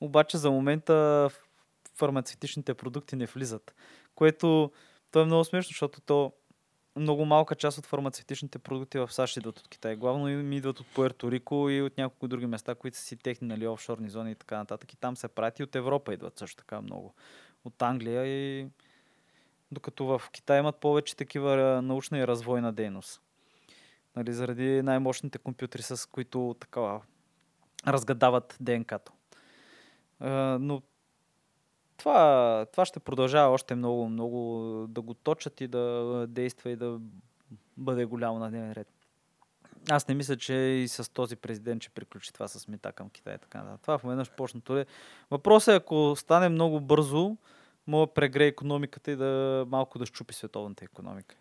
[0.01, 1.31] Обаче за момента
[1.95, 3.75] фармацевтичните продукти не влизат.
[4.15, 4.73] Което
[5.11, 6.33] то е много смешно, защото то
[6.97, 9.97] много малка част от фармацевтичните продукти в САЩ идват от Китай.
[9.97, 13.49] Главно им идват от Пуерто Рико и от няколко други места, които са си техни
[13.49, 14.93] нали, офшорни зони и така нататък.
[14.93, 17.15] И там се прати от Европа идват също така много.
[17.65, 18.67] От Англия и
[19.73, 23.23] докато в Китай имат повече такива научна и развойна дейност.
[24.17, 27.01] Нали, заради най-мощните компютри, с които такава
[27.87, 29.13] разгадават ДНК-то.
[30.59, 30.83] Но
[31.97, 37.01] това, това ще продължава още много, много да го точат и да действа и да
[37.77, 38.89] бъде голямо на дневен ред.
[39.91, 43.39] Аз не мисля, че и с този президент ще приключи това с мита към Китай.
[43.39, 43.79] Така, да.
[43.79, 44.87] Това в веднъж почнато е.
[45.31, 47.37] Въпросът е, ако стане много бързо,
[47.87, 51.37] мога да прегре економиката и да малко да щупи световната економика.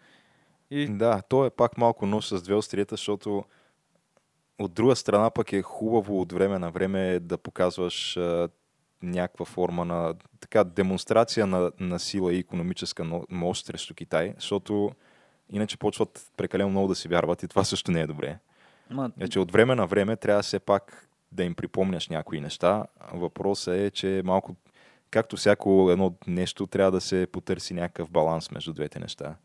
[0.72, 3.44] И Да, то е пак малко нож с две острията, защото
[4.60, 8.50] от друга страна пък е хубаво от време на време да показваш а,
[9.04, 14.92] някаква форма на така демонстрация на, на сила и економическа но- мощ срещу Китай, защото
[15.50, 18.40] иначе почват прекалено много да си вярват и това също не е добре.
[18.90, 22.86] ма, Значи от време на време трябва все пак да им припомняш някои неща.
[23.14, 24.56] Въпросът е, че малко,
[25.12, 29.36] както всяко едно нещо, трябва да се потърси някакъв баланс между двете неща.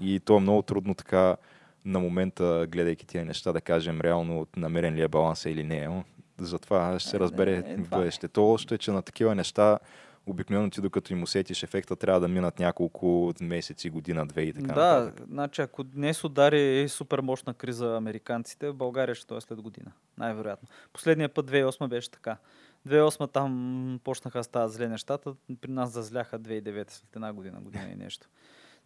[0.00, 1.36] И то е много трудно така
[1.84, 5.88] на момента, гледайки тия неща, да кажем реално намерен ли е баланса или не.
[5.88, 6.04] Но
[6.40, 8.00] Затова ще се Е, разбере е, в това е.
[8.00, 8.28] бъдеще.
[8.28, 9.78] То още е, че на такива неща
[10.26, 14.72] обикновено ти докато им усетиш ефекта, трябва да минат няколко месеци, година, две и така
[14.74, 15.26] да, нататък.
[15.30, 19.92] значи ако днес удари супер мощна криза американците, в България ще е след година.
[20.18, 20.68] Най-вероятно.
[20.92, 22.36] Последния път 2008 беше така.
[22.86, 27.88] 2008 там почнаха да стават зле нещата, при нас зазляха 2009 след една година, година
[27.92, 28.28] и нещо.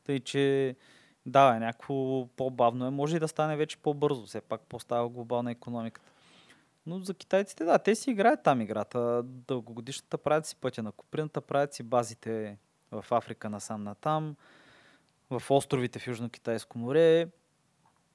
[0.05, 0.77] Тъй, че
[1.27, 2.91] Да, е някакво по-бавно е.
[2.91, 4.27] Може и да стане вече по-бързо.
[4.27, 6.11] Все пак по-става глобална економиката.
[6.87, 9.23] Но за китайците, да, те си играят там играта.
[9.25, 12.59] Дългогодишната правят си пътя на Куприната, правят си базите
[12.91, 14.37] в Африка насам натам,
[15.31, 17.29] в островите в Южно-Китайско море.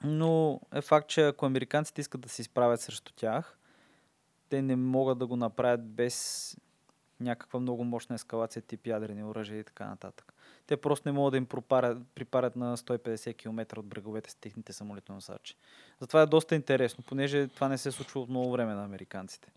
[0.04, 3.57] Но е факт, че ако американците искат да се изправят срещу тях,
[4.50, 6.58] те не могат да го направят без
[7.20, 10.34] някаква много мощна ескалация тип ядрени оръжия и така нататък.
[10.68, 14.74] Те просто не могат да им пропарят, припарят на 150 км от бреговете с техните
[14.74, 15.56] самолетоносачи.
[16.00, 19.52] Затова е доста интересно, понеже това не се е случва от много време на американците.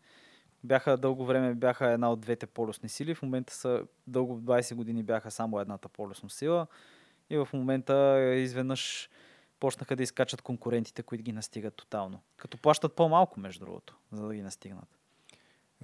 [0.65, 5.03] Бяха дълго време бяха една от двете полюсни сили, в момента са дълго 20 години
[5.03, 6.67] бяха само едната полюсна сила
[7.31, 9.11] и в момента изведнъж
[9.61, 12.21] почнаха да изкачат конкурентите, които ги настигат тотално.
[12.37, 14.89] Като плащат по-малко, между другото, за да ги настигнат.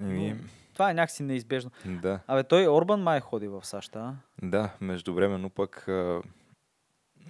[0.01, 0.39] Еми, Но
[0.73, 1.71] Това е някакси неизбежно.
[1.85, 2.19] да.
[2.27, 4.15] Абе, той Орбан май ходи в САЩ, а?
[4.41, 6.21] Да, междувременно пък а,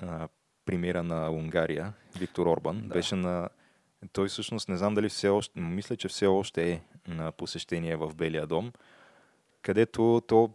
[0.02, 0.28] а,
[0.66, 2.94] премиера на Унгария, Виктор Орбан, да.
[2.94, 3.50] беше на...
[4.12, 5.60] Той всъщност не знам дали все още...
[5.60, 8.72] Мисля, че все още е на посещение в Белия дом,
[9.62, 10.54] където то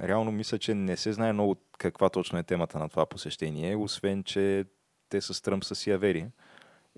[0.00, 4.24] реално мисля, че не се знае много каква точно е темата на това посещение, освен,
[4.24, 4.64] че
[5.08, 6.26] те с са си авери.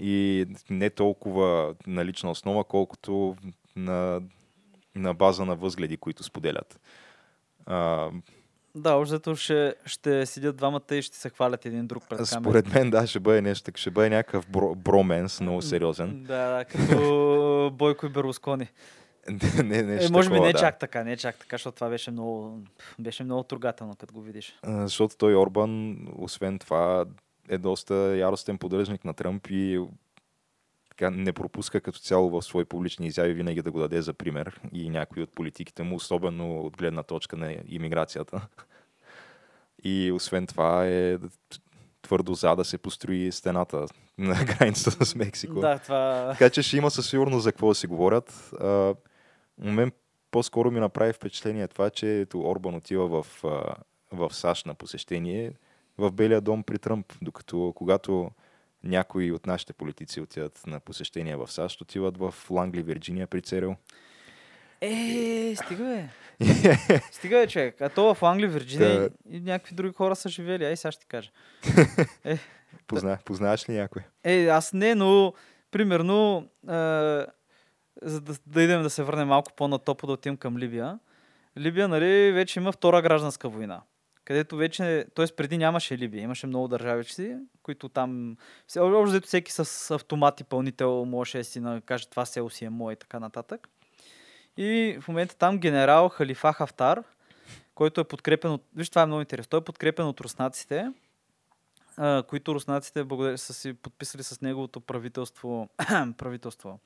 [0.01, 3.37] И не толкова на лична основа, колкото
[3.77, 4.23] на,
[4.95, 6.81] на база на възгледи, които споделят.
[7.67, 8.11] А,
[8.75, 12.43] Да, общо ще, ще седят двамата и ще се хвалят един друг пред камера.
[12.43, 16.25] Според мен, да, ще бъде нещо, ще бъде някакъв бро, броменс, много сериозен.
[16.25, 18.69] Да, да, като Бойко и Берлускони.
[19.65, 20.59] не, нещо Е, може би не да.
[20.59, 22.61] чак така, не чак така, защото това беше много,
[22.99, 24.59] беше много трогателно, като го видиш.
[24.63, 27.05] А, Защото той Орбан, освен това,
[27.49, 29.81] е доста яростен поддръжник на Тръмп и
[30.91, 34.61] така, не пропуска като цяло в свои публични изяви винаги да го даде за пример
[34.73, 38.49] и някои от политиките му, особено от гледна точка на иммиграцията.
[39.85, 41.19] И освен това е
[42.03, 43.87] твърдо за да се построи стената
[44.19, 45.61] на границата с Мексико.
[45.61, 46.29] Да, това...
[46.31, 48.51] Така че ще има със сигурност за какво да си говорят.
[48.61, 48.95] А,
[49.59, 49.93] мен
[50.31, 53.43] по-скоро ми направи впечатление това, че ето Орбан отива в,
[54.13, 55.53] в САЩ на посещение
[55.99, 58.31] в Белия дом при Тръмп, докато когато
[58.85, 63.77] някои от нашите политици отиват на посещение в САЩ, отиват в Лангли, Вирджиния при Церил.
[64.81, 66.09] Е, стига бе.
[67.13, 67.81] Стига бе, човек.
[67.81, 69.09] А то в Англия, Вирджиния Да.
[69.31, 70.65] и някакви други хора са живели.
[70.65, 71.31] Ай, сега ще ти кажа.
[72.87, 74.03] Позна, Познаваш ли някой?
[74.25, 75.33] Е, аз не, но
[75.71, 76.73] примерно, е,
[78.03, 80.99] за да, да идем да се върнем малко по-натопо, да отидем към Либия.
[81.59, 83.83] Либия, нали, вече има втора гражданска война.
[84.29, 85.27] Където вече, т.е.
[85.37, 88.37] преди нямаше Либия, имаше много държавичи, които там,
[88.77, 92.71] общо взето всеки с автомат и пълнител можеше да си каже това село си е
[92.71, 93.69] мое и така нататък.
[94.57, 97.03] И в момента там генерал Халифа Хафтар,
[97.75, 98.65] който е подкрепен от...
[98.77, 99.51] Виж, това е много интересно.
[99.51, 100.93] Той е подкрепен от руснаците,
[102.27, 105.69] които руснаците са си подписали с неговото правителство,
[106.17, 106.81] правителство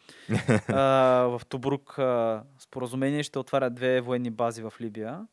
[0.69, 1.99] в Тобрук
[2.59, 5.27] споразумение ще отварят две военни бази в Либия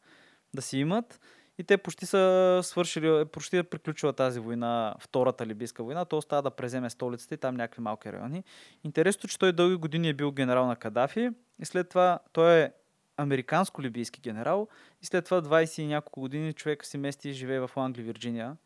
[0.54, 1.20] да си имат.
[1.60, 6.06] И те почти са свършили, почти е приключила тази война, втората либийска война.
[6.06, 8.44] То остава да преземе столицата и там някакви малки райони.
[8.84, 11.30] Интересното, че той дълги години е бил генерал на Кадафи
[11.62, 12.72] и след това той е
[13.18, 14.68] американско-либийски генерал
[15.02, 18.58] и след това 20 и няколко години човек си мести и живее в Лангли, Вирджиния,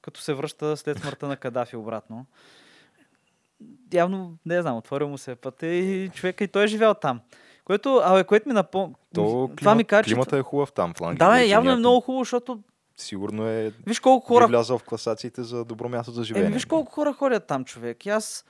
[0.00, 2.26] като се връща след смъртта на Кадафи обратно.
[3.92, 7.20] Явно, не знам, отворил му се пътя и човека и той е живял там.
[7.64, 8.94] Което, абе, което ми напомня...
[9.14, 10.14] То Това ми каже, че...
[10.14, 11.14] климата е хубав там в.
[11.14, 12.58] Да, бе, явно е много хубаво, защото
[12.96, 14.46] Сигурно е виж колко хора...
[14.46, 16.46] влязал в класациите за добро място за живеене.
[16.46, 18.06] Еми, виж колко хора ходят там, човек.
[18.06, 18.44] И аз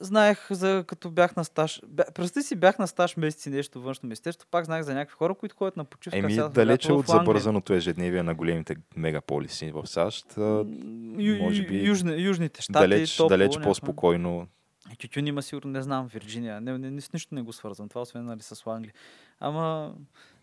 [0.00, 1.80] знаех, за, като бях на стаж.
[1.86, 2.04] Бя,
[2.42, 5.76] си, бях на стаж месеци нещо външно министерство, пак знаех за някакви хора, които ходят
[5.76, 6.18] на почивка.
[6.18, 7.20] Еми, сега далече от Англия.
[7.20, 10.26] забързаното ежедневие на големите мегаполиси в САЩ.
[10.36, 12.88] Ю, може би южни, южните щати.
[12.88, 14.46] далеч, топло, далеч някакво.
[14.92, 14.96] По-спокойно.
[14.98, 16.60] Тютюн има сигурно, не знам, Вирджиния.
[16.60, 17.88] Не, не, не, с нищо не го свързвам.
[17.88, 18.94] Това освен нали, с Англия.
[19.40, 19.94] Ама,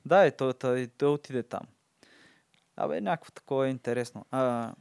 [0.05, 1.61] да, и той, той, той отиде там.
[2.75, 4.25] Абе, някакво такова е интересно.
[4.31, 4.73] А,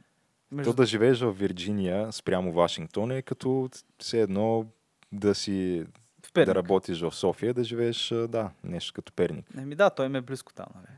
[0.51, 0.71] между...
[0.71, 4.65] То да живееш в Вирджиния спрямо Вашингтон е като все едно
[5.11, 5.85] да си
[6.25, 6.47] в Перник.
[6.47, 9.45] да работиш в София, да живееш, да, нещо като Перник.
[9.57, 10.67] Еми да, той ме е близко там.
[10.75, 10.97] Нали.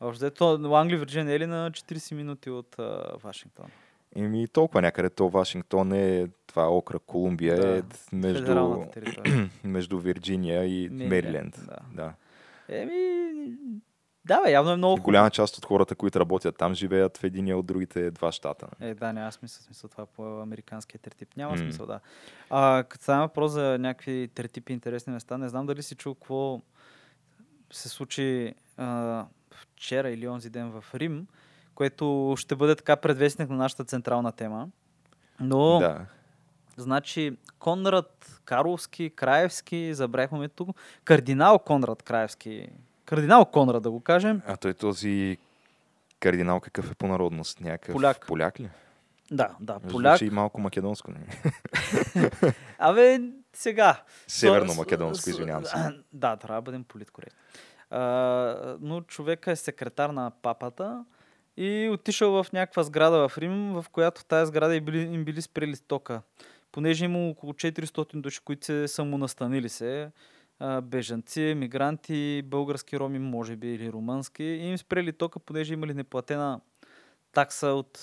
[0.00, 3.70] Общо взето, Англия, Вирджиния е ли на 40 минути от а, Вашингтон?
[4.16, 7.82] Еми толкова някъде то Вашингтон е това окръг Колумбия Да, е
[8.12, 8.84] между,
[9.64, 11.76] между Вирджиния и Мериленд, да.
[11.94, 12.14] Да.
[12.68, 13.30] Еми,
[14.24, 17.24] да, бе, явно е много И голяма част от хората, които работят там, живеят в
[17.24, 18.66] единия от другите два щата.
[18.80, 21.36] Е, да, няма смисъл, смисъл това по американския тертип.
[21.36, 21.58] Няма М.
[21.58, 22.00] смисъл, да.
[22.50, 26.60] А, като става въпрос за някакви тертипи интересни места, не знам дали си чул какво
[27.72, 31.26] се случи а, вчера или онзи ден в Рим,
[31.80, 34.68] което ще бъде така предвестник на нашата централна тема.
[35.40, 36.06] Но, Да.
[36.76, 42.68] значи, Конрад Карловски, Краевски, забравихме тук, кардинал Конрад Краевски,
[43.04, 45.38] кардинал Конрад да го кажем, А той този
[46.20, 47.60] кардинал какъв е по народност?
[47.60, 48.26] Някакъв Поляк.
[48.26, 48.70] поляк ли?
[49.30, 50.18] да, да, поляк.
[50.18, 51.10] Звучи малко македонско.
[51.10, 51.20] Не?
[52.78, 53.20] Абе,
[53.52, 54.02] сега.
[54.26, 55.76] Северно македонско, извинявам се.
[56.12, 57.40] Да, трябва да бъдем политкоректни.
[58.80, 61.04] Но човека е секретар на папата
[61.60, 65.24] и отишъл в някаква сграда в Рим, в която в тази сграда им били, им
[65.24, 66.22] били спрели стока.
[66.72, 70.10] Понеже има около 400 души, които се самонастанили се,
[70.82, 76.60] бежанци, мигранти, български роми, може би, или румънски, и им спрели тока, понеже имали неплатена
[77.32, 77.98] такса от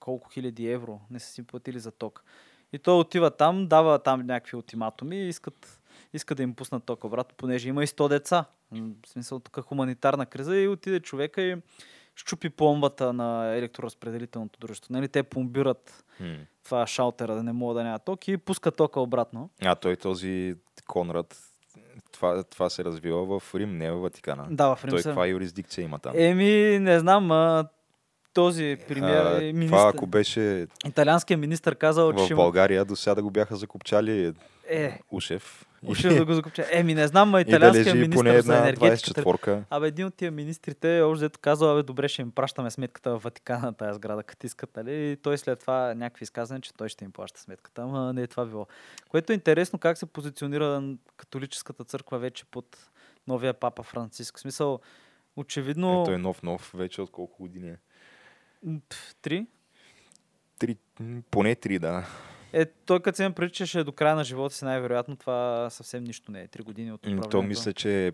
[0.00, 2.24] колко хиляди евро не са си платили за ток.
[2.72, 5.80] И той отива там, дава там някакви ултиматуми и искат,
[6.12, 8.44] иска да им пуснат ток обратно, понеже има и 100 деца.
[8.72, 11.56] В смисъл тук хуманитарна криза и отиде човека и
[12.16, 14.92] щупи пломбата на електроразпределителното дружество.
[14.92, 16.36] Нали, те пломбират М.
[16.64, 19.50] това шалтера да не мога да няма ток и пуска тока обратно.
[19.64, 20.54] А той този
[20.86, 21.36] Конрад,
[22.12, 24.46] това, това се развива в Рим, не в Ватикана.
[24.50, 26.12] Да, в Рим той каква юрисдикция има там?
[26.16, 27.68] Еми, не знам, а,
[28.36, 32.36] този премиер, а, е това министър, ако беше италианският министр казал, че в.
[32.36, 34.32] България, до сега да го бяха закопчали
[34.68, 35.66] Е, Ушев.
[35.86, 36.66] уши да го закупча.
[36.70, 39.64] Еми, не знам, ма и да министр поне за енергетиката 24-ка.
[39.70, 43.22] Абе, един от тия министрите, още дето казал, абе, добре, ще им пращаме сметката в
[43.22, 45.12] Ватикана на тази сграда, като искат, нали?
[45.12, 48.26] И той след това някакви изказвания, че той ще им плаща сметката, ама не е
[48.26, 48.66] това било.
[49.08, 50.82] Което е интересно как се позиционира
[51.16, 52.76] католическата църква вече под
[53.26, 54.36] новия папа Франциск.
[54.36, 54.80] В смисъл,
[55.36, 57.76] очевидно, Е, той е нов-нов вече от колко години е?
[59.22, 59.46] Три.
[60.58, 60.76] Три,
[61.30, 62.06] поне три, да.
[62.52, 65.16] Е, той като се има преди, че ще е до края на живота си, най-вероятно
[65.16, 66.48] това съвсем нищо не е.
[66.48, 67.28] Три години от управлението.
[67.28, 68.12] То мисля, че...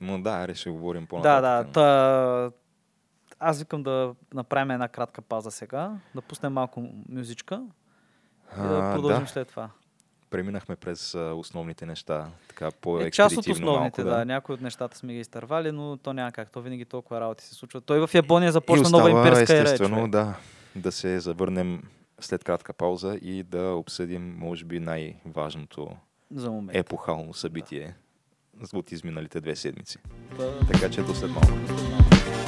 [0.00, 1.66] Но да, ще говорим Да, по-нататък.
[1.66, 1.72] да.
[1.72, 2.50] Та...
[3.38, 7.62] Аз викам да направим една кратка пауза сега, да пуснем малко мюзичка
[8.58, 9.26] и да А, продължим да.
[9.30, 9.70] след това.
[10.34, 12.70] Преминахме през основните неща, така
[13.00, 13.64] Е, част от основните,
[14.04, 14.24] малко, да.
[14.24, 16.50] Някои от нещата сме ги изтървали, но то няма как.
[16.50, 17.80] То винаги толкова работи се случва.
[17.80, 20.10] Той в Япония И започна остава, нова имперска естествено, човек.
[20.10, 20.34] да,
[20.76, 21.82] да се завърнем
[22.20, 25.88] след кратка пауза и да обсъдим, може би, най-важното
[26.30, 26.76] За момент.
[26.76, 27.94] епохално събитие
[28.72, 29.98] от изминалите две седмици.
[30.38, 31.46] Та- Така че до след малко.
[31.46, 32.43] след малко.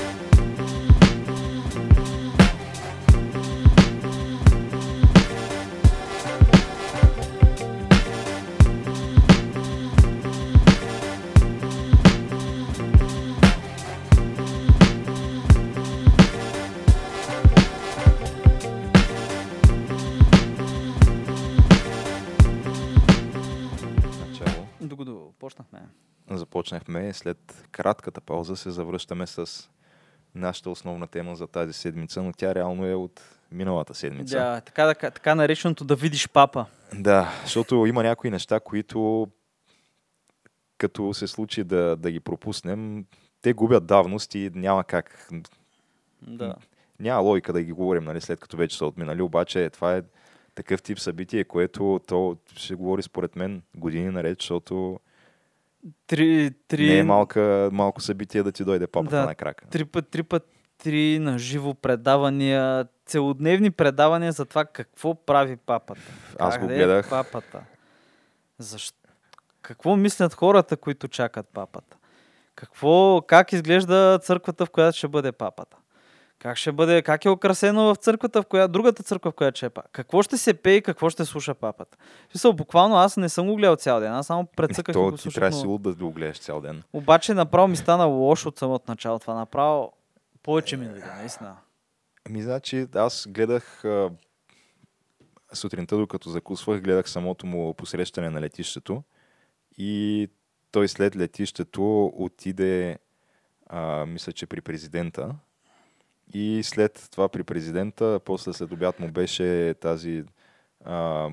[26.67, 29.69] Започнахме след кратката пауза, се завръщаме с
[30.35, 33.21] нашата основна тема за тази седмица, но тя реално е от
[33.53, 34.39] миналата седмица.
[34.39, 36.67] Да, така, да, така нареченото да видиш папа.
[36.95, 39.29] Да, защото има някои неща, които
[40.79, 43.07] като се случи да, да ги пропуснем,
[43.43, 45.29] те губят давност и няма как.
[46.23, 46.55] Да.
[47.01, 50.03] Няма логика да ги говорим, нали, след като вече са отминали, обаче това е
[50.55, 55.01] такъв тип събитие, което то ще говори според мен години наред, защото
[56.07, 59.27] Три, три, не е малка, малко събитие да ти дойде папата Да.
[59.27, 59.67] на крака.
[59.67, 66.01] три път, три път, три на живо предавания, целодневни предавания за това какво прави папата.
[66.39, 67.11] Аз го Къде е гледах.
[67.11, 67.61] папата.
[68.59, 68.99] Защо?
[69.63, 71.97] Какво мислят хората, които чакат папата?
[72.55, 75.77] Какво, как изглежда църквата, в която ще бъде папата?
[76.47, 79.67] Как ще бъде, как е украсено в църквата, в която, другата църква, в която ще
[79.67, 79.89] е папа?
[79.93, 81.97] Какво ще се пее и какво ще слуша папата?
[82.29, 85.03] В смисъл, буквално аз не съм го гледал цял ден, аз само прецъках и То
[85.03, 85.41] го ти слушах.
[85.41, 86.83] трябва но- да го гледаш цял ден.
[86.93, 89.19] Обаче направо ми стана лошо от самото начало.
[89.19, 89.93] Това направо
[90.43, 91.57] повече ми дойде, наистина.
[92.29, 94.11] Ами, значи, аз гледах а,
[95.53, 99.03] сутринта, докато закусвах, гледах самото му посрещане на летището
[99.79, 100.29] и
[100.71, 102.99] той след летището отиде,
[103.67, 105.35] а, мисля, че при президента
[106.35, 110.25] и след това при президента, после след обяд му беше тази
[110.85, 111.31] а,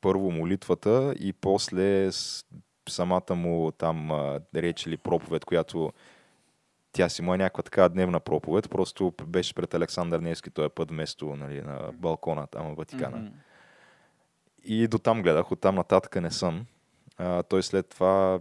[0.00, 2.10] първо молитвата и после
[2.88, 5.92] самата му там а, реч или проповед, която
[6.92, 10.90] тя си му е някаква така дневна проповед, просто беше пред Александър Невски този път,
[10.90, 13.32] вместо нали, на балкона там в Ватикана.
[14.64, 16.66] И до там гледах, оттам нататък не съм.
[17.16, 18.40] А, той след това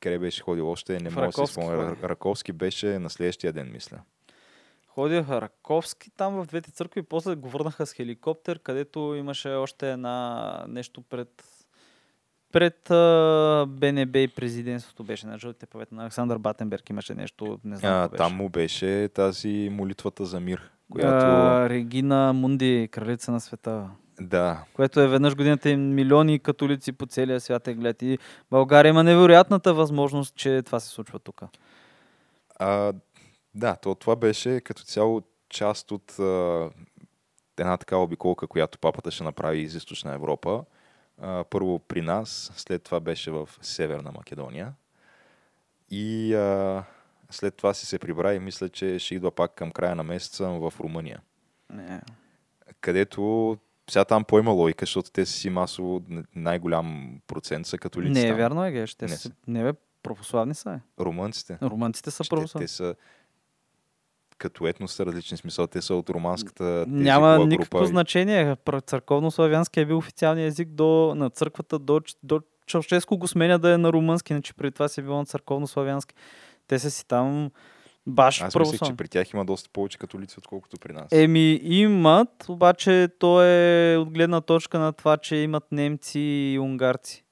[0.00, 1.96] къде беше ходил още, не мога да си спомня.
[2.02, 4.00] Раковски беше на следващия ден, мисля.
[4.96, 10.64] Ходиха Раковски там в двете църкви после го върнаха с хеликоптер, където имаше още една
[10.68, 11.44] нещо пред
[12.52, 17.76] пред а, БНБ и президентството беше на жълтите павета на Александър Батенберг имаше нещо, не
[17.76, 18.18] знам А, беше.
[18.18, 21.26] там му беше тази молитвата за мир, която...
[21.26, 23.90] А, Регина Мунди, кралица на света.
[24.20, 28.02] Да, Което е веднъж годината и милиони католици по целия свят е гледат.
[28.02, 28.18] И
[28.50, 31.42] България има невероятната възможност, че това се случва тук.
[32.58, 32.92] А,
[33.56, 36.70] да, то, това беше като цяло част от а,
[37.58, 40.64] една такава обиколка, която папата ще направи из източна Европа.
[41.20, 44.72] А, първо при нас, след това беше в Северна Македония.
[45.90, 46.84] И а,
[47.30, 50.48] след това си се прибра и мисля, че ще идва пак към края на месеца
[50.48, 51.20] в Румъния.
[51.70, 52.00] Не.
[52.80, 53.56] Където
[53.90, 56.02] сега там по-има логика, защото те си масово
[56.34, 58.12] най-голям процент са католици.
[58.12, 58.36] Не е там.
[58.36, 58.86] вярно, е, ге.
[58.86, 59.30] Ще Не са.
[59.46, 60.70] не бе, православни са.
[60.70, 60.80] Е.
[61.00, 61.58] Румънците.
[61.62, 62.66] Румънците са православни.
[62.66, 62.94] Те са
[64.38, 65.66] като етнос са различни смисъл.
[65.66, 67.86] Те са от романската Няма никакво група.
[67.86, 68.56] значение.
[68.66, 73.78] Църковно-славянски е бил официалният език до, на църквата до, до Чаушеско го сменя да е
[73.78, 76.14] на румънски, иначе преди това си е било на църковно-славянски.
[76.68, 77.50] Те са си там
[78.06, 81.12] баш Аз мислех, че при тях има доста повече католици, отколкото при нас.
[81.12, 87.24] Еми имат, обаче то е от гледна точка на това, че имат немци и унгарци,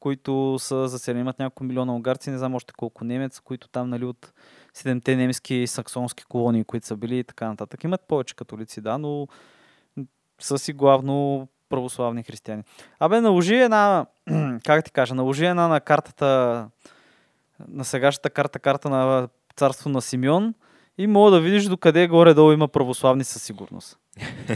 [0.00, 1.20] които са заселени.
[1.20, 4.32] Имат няколко милиона унгарци, не знам още колко немец, които там нали, от
[4.74, 7.84] седемте немски саксонски колонии, които са били и така нататък.
[7.84, 9.28] Имат повече католици, да, но
[10.40, 12.62] са си главно православни християни.
[13.00, 14.06] Абе, наложи една,
[14.64, 16.68] как ти кажа, наложи една на картата,
[17.68, 20.54] на сегашната карта, карта на царство на Симеон
[20.98, 23.98] и мога да видиш докъде горе-долу има православни със сигурност.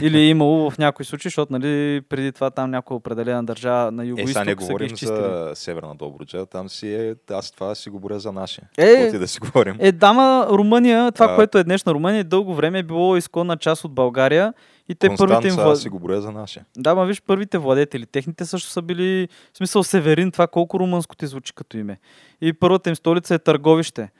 [0.01, 4.03] Или е имало в някои случаи, защото нали, преди това там някоя определена държава на
[4.03, 7.99] Е, юго сега не говорим за Северна Добруджа, там си е, аз това си го
[7.99, 8.61] боря за наше.
[8.77, 9.75] Е, да си говорим.
[9.79, 11.35] Е, дама, Румъния, това, А.
[11.35, 14.53] което е днешна Румъния, дълго време е било изконна част от България
[14.89, 15.71] и те първите им Констанца, вла...
[15.71, 16.63] аз си го боря за наше.
[16.77, 21.15] Да, ма виж, първите владетели, техните също са били, в смисъл Северин, това колко румънско
[21.15, 21.99] ти звучи като име.
[22.41, 24.11] И първата им столица е Търговище.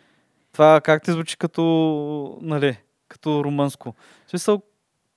[0.54, 2.78] Това как ти звучи като, нали,
[3.08, 3.96] като румънско.
[4.26, 4.62] В смисъл,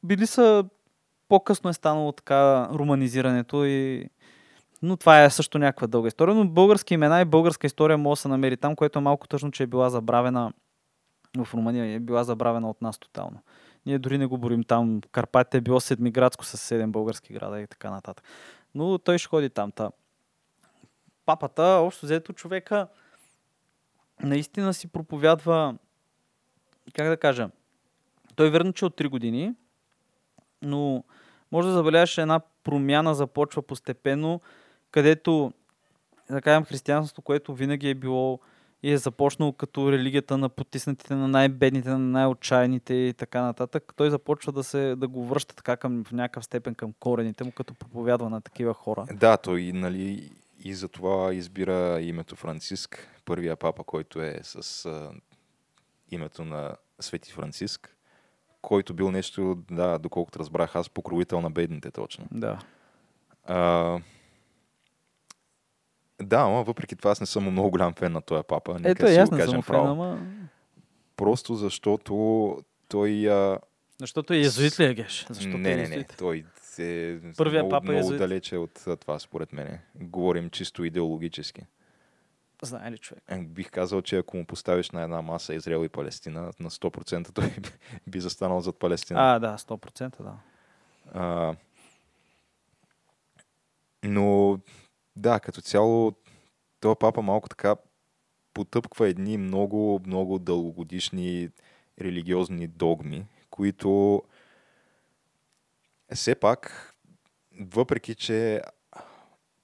[0.03, 0.65] били са,
[1.29, 4.09] по-късно е станало така руманизирането и
[4.83, 6.35] но това е също някаква дълга история.
[6.35, 9.51] Но български имена и българска история може да се намери там, което е малко тъжно,
[9.51, 10.53] че е била забравена
[11.37, 11.95] в Румъния.
[11.95, 13.43] Е била забравена от нас тотално.
[13.87, 15.01] Ние дори не го борим там.
[15.13, 18.25] Карпатите е било седмиградско с 7 български града и така нататък.
[18.75, 19.73] Но той ще ходи там.
[19.73, 19.91] Та.
[21.27, 22.87] Папата, общо взето човека,
[24.23, 25.75] наистина си проповядва,
[26.95, 27.51] как да кажа,
[28.37, 29.55] той верно, че от 3 години,
[30.63, 31.05] но
[31.53, 34.41] може да забележиш една промяна започва постепенно,
[34.91, 35.53] където,
[36.31, 38.41] да кажем, християнството, което винаги е било
[38.83, 44.11] и е започнало като религията на потиснатите, на най-бедните, на най-отчаяните и така нататък, той
[44.11, 47.75] започва да, се, да го връща така към, в някакъв степен към корените му, като
[47.75, 49.07] проповядва на такива хора.
[49.13, 50.33] Да, той нали,
[50.65, 55.11] и за това избира името Франциск, първия папа, който е с а,
[56.11, 57.97] името на Свети Франциск,
[58.63, 62.27] който бил нещо, да, доколкото разбрах аз, покровител на бедните точно.
[62.33, 62.59] Да.
[63.45, 63.99] А,
[66.23, 68.75] да, но въпреки това аз не съм много голям фен на този папа.
[68.75, 69.87] Нека Ето, си аз го не съм кажем фен, право.
[69.87, 70.27] ама...
[71.17, 72.57] Просто защото
[72.89, 73.31] той...
[73.31, 73.59] А,
[73.99, 75.27] Защото е езуит ли е геш?
[75.31, 76.05] Защото не, е не, не.
[76.05, 76.45] Той
[76.79, 78.19] е Първия много, папа е много езуит.
[78.19, 79.79] далече от това, според мен.
[79.95, 81.63] Говорим чисто идеологически.
[82.63, 83.25] Знае ли човек?
[83.41, 87.55] Бих казал, че ако му поставиш на една маса Израел и Палестина, на 100% той
[88.07, 89.35] би застанал зад Палестина.
[89.35, 90.35] А, да, 100% да.
[91.13, 91.55] А,
[94.05, 94.59] но
[95.17, 96.13] да, като цяло
[96.81, 97.77] този папа малко така
[98.55, 101.49] потъпква едни много, много дългогодишни
[102.01, 104.23] религиозни догми, които
[106.15, 106.95] все пак,
[107.61, 108.63] въпреки че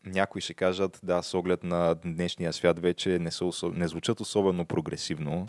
[0.06, 4.64] някои ще кажат, да, с оглед на днешния свят вече не, са, не звучат особено
[4.64, 5.48] прогресивно,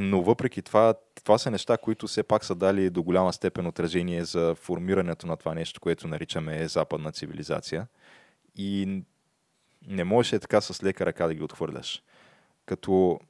[0.00, 4.24] но въпреки това, това са неща, които все пак са дали до голяма степен отражение
[4.24, 7.86] за формирането на това нещо, което наричаме западна цивилизация.
[8.56, 9.02] И
[9.86, 12.02] не можеш е така с лека ръка да ги отхвърляш.
[12.66, 13.20] Като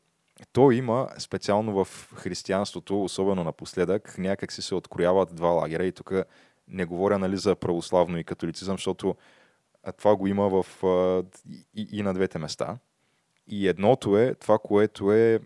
[0.52, 6.12] то има специално в християнството, особено напоследък, някак си се открояват два лагера и тук
[6.68, 9.16] не говоря нали, за православно и католицизъм, защото
[9.82, 10.66] а, това го има в,
[11.74, 12.78] и, и на двете места.
[13.46, 15.40] И едното е това, което е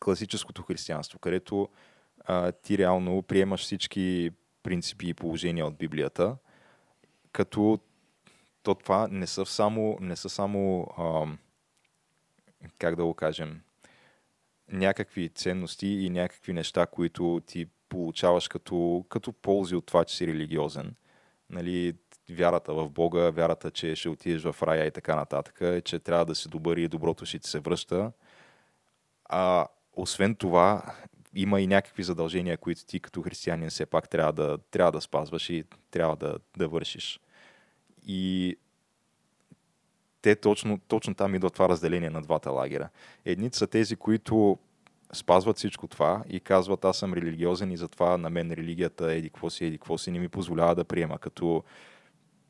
[0.00, 1.68] класическото християнство, където
[2.24, 4.30] а, ти реално приемаш всички
[4.62, 6.36] принципи и положения от Библията,
[7.32, 7.78] като
[8.62, 11.26] то това не са само, не са само а,
[12.78, 13.60] как да го кажем,
[14.72, 20.26] някакви ценности и някакви неща, които ти получаваш като, като ползи от това, че си
[20.26, 20.94] религиозен.
[21.50, 21.94] Нали,
[22.30, 26.24] вярата в Бога, вярата, че ще отидеш в рая и така нататък, е, че трябва
[26.24, 28.12] да си добър и доброто ще ти се връща.
[29.24, 30.82] А освен това,
[31.34, 35.50] има и някакви задължения, които ти като християнин все пак трябва да, трябва да спазваш
[35.50, 37.20] и трябва да, да вършиш.
[38.06, 38.56] И
[40.22, 42.88] те точно, точно там идва това разделение на двата лагера.
[43.24, 44.58] Едните са тези, които
[45.12, 49.50] спазват всичко това и казват аз съм религиозен и затова на мен религията еди какво
[49.50, 51.18] си, еди какво си не ми позволява да приема.
[51.18, 51.64] Като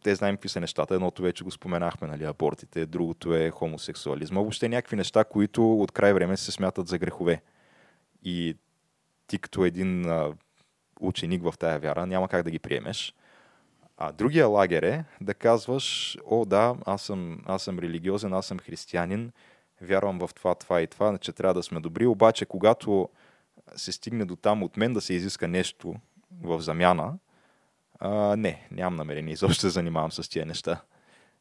[0.02, 0.94] те знаем какви са нещата.
[0.94, 4.40] Едното вече го споменахме, нали, абортите, другото е хомосексуализма.
[4.40, 7.42] Въобще някакви неща, които от край време се смятат за грехове.
[8.22, 8.56] И
[9.26, 10.32] ти като един а,
[11.00, 13.14] ученик в тая вяра няма как да ги приемеш.
[13.96, 18.58] А другия лагер е да казваш, о да, аз съм, аз съм религиозен, аз съм
[18.58, 19.32] християнин,
[19.80, 23.08] вярвам в това, това и това, че трябва да сме добри, обаче когато
[23.76, 25.94] се стигне до там от мен да се изиска нещо
[26.42, 27.18] в замяна,
[28.04, 30.80] а, не, нямам намерение изобщо да занимавам с тия неща.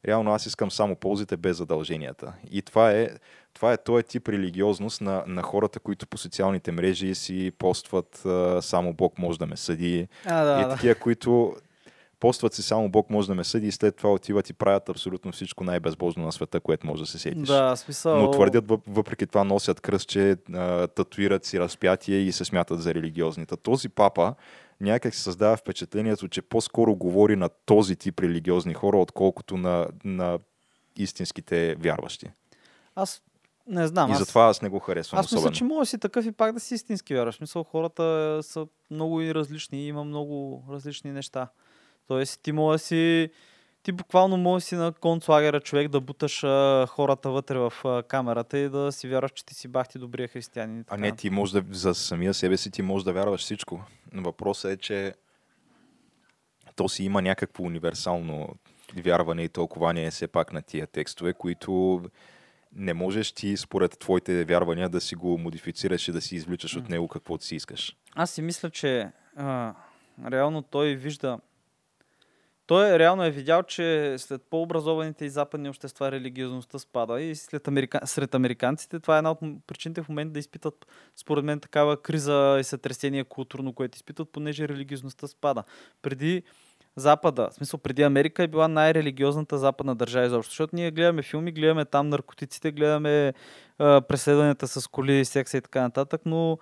[0.08, 2.34] Реално аз искам само ползите без задълженията.
[2.52, 3.10] И това е,
[3.54, 8.62] това е този тип религиозност на, на хората, които по социалните мрежи си постват а,
[8.62, 10.08] само Бог може да ме съди.
[10.26, 10.70] А, да, и да.
[10.70, 11.56] такива, които
[12.20, 15.32] постват си само Бог може да ме съди и след това отиват и правят абсолютно
[15.32, 17.48] всичко най-безбожно на света, което може да се сетиш.
[17.48, 18.22] Да, смисъл.
[18.22, 22.94] Но твърдят, въп- въпреки това носят кръстче, а, татуират си разпятие и се смятат за
[22.94, 23.58] религиозните.
[23.58, 24.34] Този папа
[24.82, 30.40] някак се създава впечатлението, че по-скоро говори на този тип религиозни хора, отколкото на, на
[30.96, 32.32] истинските вярващи.
[32.96, 33.22] Аз
[33.68, 34.10] не знам.
[34.10, 34.20] и аз...
[34.20, 35.50] затова аз не го харесвам Аз особено.
[35.50, 37.36] мисля, че може да си такъв и пак да си истински вярваш.
[37.36, 41.48] В Смисъл, хората са много и различни има много различни неща.
[42.08, 43.32] Тоест, ти може да си...
[43.84, 48.04] Ти буквално може да си на концлагера човек да буташ а, хората вътре в а,
[48.04, 50.86] камерата и да си вярваш, че ти си бахти добрия християнин.
[50.90, 53.84] А не, ти можеш да, за самия себе си ти можеш да вярваш всичко.
[54.14, 55.14] Въпросът е, че
[56.76, 58.56] то си има някакво универсално
[59.04, 62.02] вярване и тълкование все пак на тия текстове, които
[62.76, 66.90] не можеш ти според твоите вярвания да си го модифицираш и да си извличаш от
[66.90, 67.96] него каквото си искаш.
[68.16, 69.74] Аз си мисля, че а,
[70.32, 71.40] реално той вижда.
[72.72, 78.00] Той реално е видял, че след по-образованите и западни общества религиозността спада и след америка...
[78.06, 82.58] сред американците това е една от причините в момента да изпитат, според мен, такава криза
[82.60, 85.64] и сътресение културно, което изпитат, понеже религиозността спада.
[86.02, 86.44] Преди
[86.96, 91.52] Запада, в смисъл преди Америка е била най-религиозната западна държава изобщо, защото ние гледаме филми,
[91.52, 93.34] гледаме там наркотиците, гледаме
[93.80, 96.58] а, преследванията с коли, секса и така нататък, но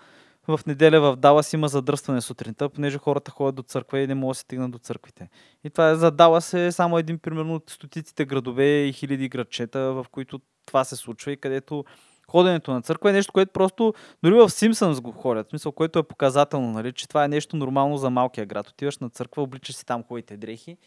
[0.57, 4.31] в неделя в Далас има задръстване сутринта, понеже хората ходят до църква и не могат
[4.31, 5.29] да се стигнат до църквите.
[5.63, 9.79] И това е, за Далас е само един примерно от стотиците градове и хиляди градчета,
[9.79, 11.85] в които това се случва и където
[12.29, 13.93] ходенето на църква е нещо, което просто
[14.23, 17.97] дори в Симпсънс го ходят, смисъл, което е показателно, нали, че това е нещо нормално
[17.97, 18.69] за малкия град.
[18.69, 20.77] Отиваш на църква, обличаш си там хубавите дрехи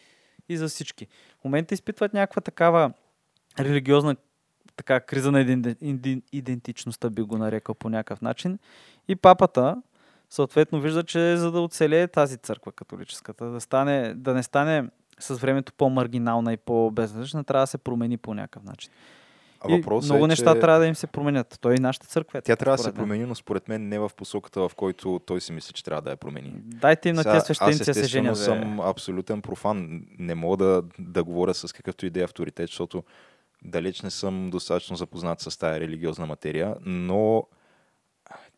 [0.49, 1.07] и за всички.
[1.41, 2.93] В момента изпитват някаква такава
[3.59, 4.17] религиозна
[4.83, 8.59] така, криза на иден- иден- идентичността, би го нарекал по някакъв начин.
[9.09, 9.83] И папата,
[10.31, 15.35] съответно, вижда, че за да оцелее тази църква католическата, да, стане, да не стане с
[15.35, 18.91] времето по-маргинална и по-безразлична, трябва да се промени по някакъв начин.
[19.65, 21.59] А И много е, неща че трябва да им се променят.
[21.61, 24.11] Той и нашата църква е тя трябва да се промени, но според мен не в
[24.17, 26.53] посоката, в който той си мисли, че трябва да я промени.
[26.57, 28.33] Дайте им на тези аз свещеници да се женят.
[28.33, 28.37] бе.
[28.37, 30.03] съм абсолютен профан.
[30.19, 33.03] Не мога да, да говоря с какъвто и да е авторитет, защото
[33.65, 37.47] далеч не съм достатъчно запознат с тази религиозна материя, но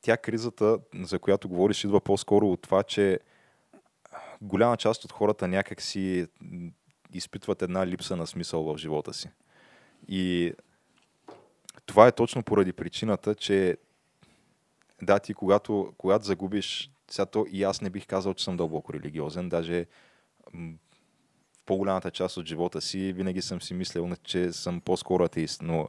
[0.01, 3.21] тя кризата, за която говориш, идва по-скоро от това, че
[4.43, 6.27] голяма част от хората някак си
[7.13, 9.31] изпитват една липса на смисъл в живота си.
[10.09, 10.53] И
[11.87, 13.77] това е точно поради причината, че
[15.03, 18.93] да, ти когато, когато загубиш, сега то и аз не бих казал, че съм дълбоко
[18.93, 19.87] религиозен, даже
[21.67, 25.89] по-голямата част от живота си винаги съм си мислил, че съм по-скоро атеист, но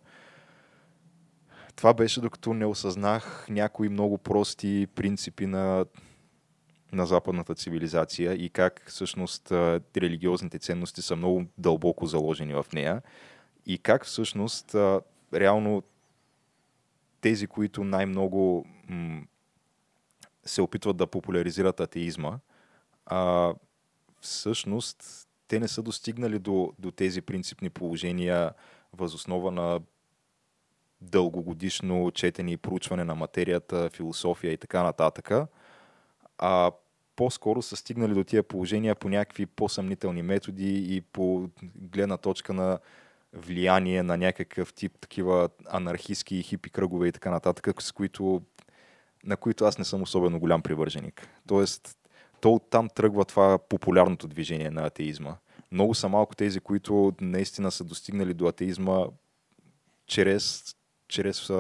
[1.76, 5.86] това беше докато не осъзнах някои много прости принципи на,
[6.92, 9.52] на западната цивилизация и как всъщност
[9.98, 13.02] религиозните ценности са много дълбоко заложени в нея
[13.66, 14.76] и как всъщност
[15.34, 15.84] реално
[17.22, 19.22] тези, които най-много м-
[20.46, 22.40] се опитват да популяризират атеизма,
[23.06, 23.54] а,
[24.22, 28.52] всъщност те не са достигнали до, до тези принципни положения
[28.94, 29.80] възоснова на
[31.02, 35.32] дългогодишно четене и проучване на материята, философия и така нататък,
[36.38, 36.72] а
[37.16, 42.80] по-скоро са стигнали до тия положения по някакви по-съмнителни методи и по гледна точка на
[43.34, 48.42] влияние на някакъв тип такива анархистски хипи кръгове и така нататък, с които,
[49.24, 51.28] на които аз не съм особено голям привърженик.
[51.48, 51.98] Тоест,
[52.42, 55.36] то оттам тръгва това популярното движение на атеизма.
[55.72, 59.06] Много са малко тези, които наистина са достигнали до атеизма
[60.08, 60.76] чрез,
[61.08, 61.52] чрез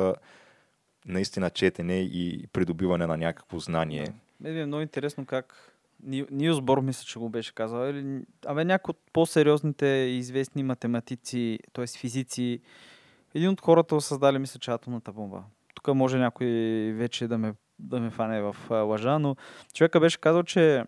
[1.05, 4.07] наистина четене и придобиване на някакво знание.
[4.39, 5.71] Ми е много интересно как
[6.03, 7.89] Ни- Нилс Бор мисля, че го беше казал.
[7.89, 11.87] Или, абе, някои от по-сериозните известни математици, т.е.
[11.87, 12.59] физици,
[13.35, 15.43] един от хората създали, мисля, че атомната бомба.
[15.75, 16.47] Тук може някой
[16.95, 19.35] вече да ме, да ме фане в лъжа, но
[19.73, 20.83] човека беше казал, че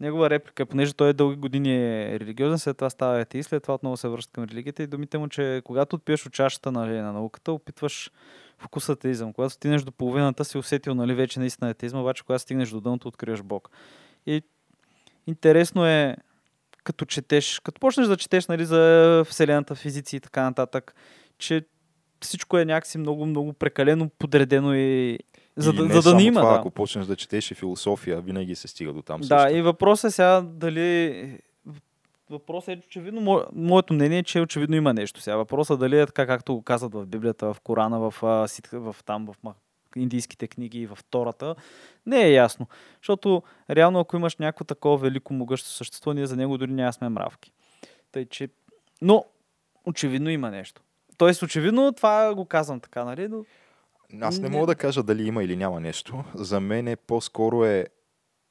[0.00, 3.74] негова реплика, понеже той е дълги години е религиозен, след това става атеист, след това
[3.74, 7.12] отново се връща към религията и думите му, че когато отпиеш от чашата нали, на
[7.12, 8.10] науката, опитваш
[8.58, 9.32] вкус атеизъм.
[9.32, 13.08] Когато стигнеш до половината, си усетил нали, вече наистина атеизма, обаче когато стигнеш до дъното,
[13.08, 13.70] откриваш Бог.
[14.26, 14.42] И
[15.26, 16.16] интересно е,
[16.84, 20.94] като четеш, като почнеш да четеш нали, за Вселената, физици и така нататък,
[21.38, 21.64] че
[22.20, 25.18] всичко е някакси много, много прекалено подредено и
[25.60, 26.40] за, И да, не за да не има.
[26.40, 26.58] това, да.
[26.58, 29.56] ако почнеш да четеш и философия, винаги се стига до там Да, също.
[29.56, 31.38] и въпросът е сега дали...
[32.30, 33.40] Въпросът е, очевидно, мо...
[33.52, 35.36] моето мнение е, че очевидно има нещо сега.
[35.36, 38.14] Въпросът е дали е така, както го казват в Библията, в Корана, в,
[38.48, 39.54] ситха- в там, в
[39.96, 41.54] индийските книги и в Тората,
[42.06, 42.66] не е ясно.
[42.96, 47.08] Защото реално, ако имаш някакво такова велико могъщо същество, ние за него дори няма сме
[47.08, 47.52] мравки.
[48.12, 48.48] Тъй, че...
[49.02, 49.24] Но,
[49.86, 50.82] очевидно има нещо.
[51.16, 53.28] Тоест, очевидно, това го казвам така, нали?
[53.28, 53.44] Но...
[54.20, 56.24] Аз не мога да кажа дали има или няма нещо.
[56.34, 57.86] За мен е по-скоро е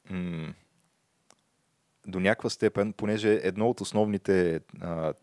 [0.10, 0.53] м-
[2.07, 5.14] до някаква степен, понеже едно от основните а,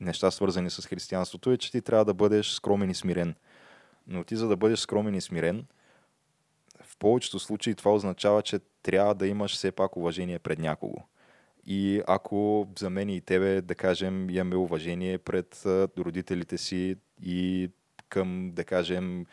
[0.00, 3.34] неща, свързани с християнството, е, че ти трябва да бъдеш скромен и смирен.
[4.06, 5.66] Но ти, за да бъдеш скромен и смирен,
[6.82, 10.96] в повечето случаи това означава, че трябва да имаш все пак уважение пред някого.
[11.66, 15.62] И ако за мен и тебе, да кажем, имаме уважение пред
[15.98, 17.70] родителите си и
[18.08, 19.26] към, да кажем,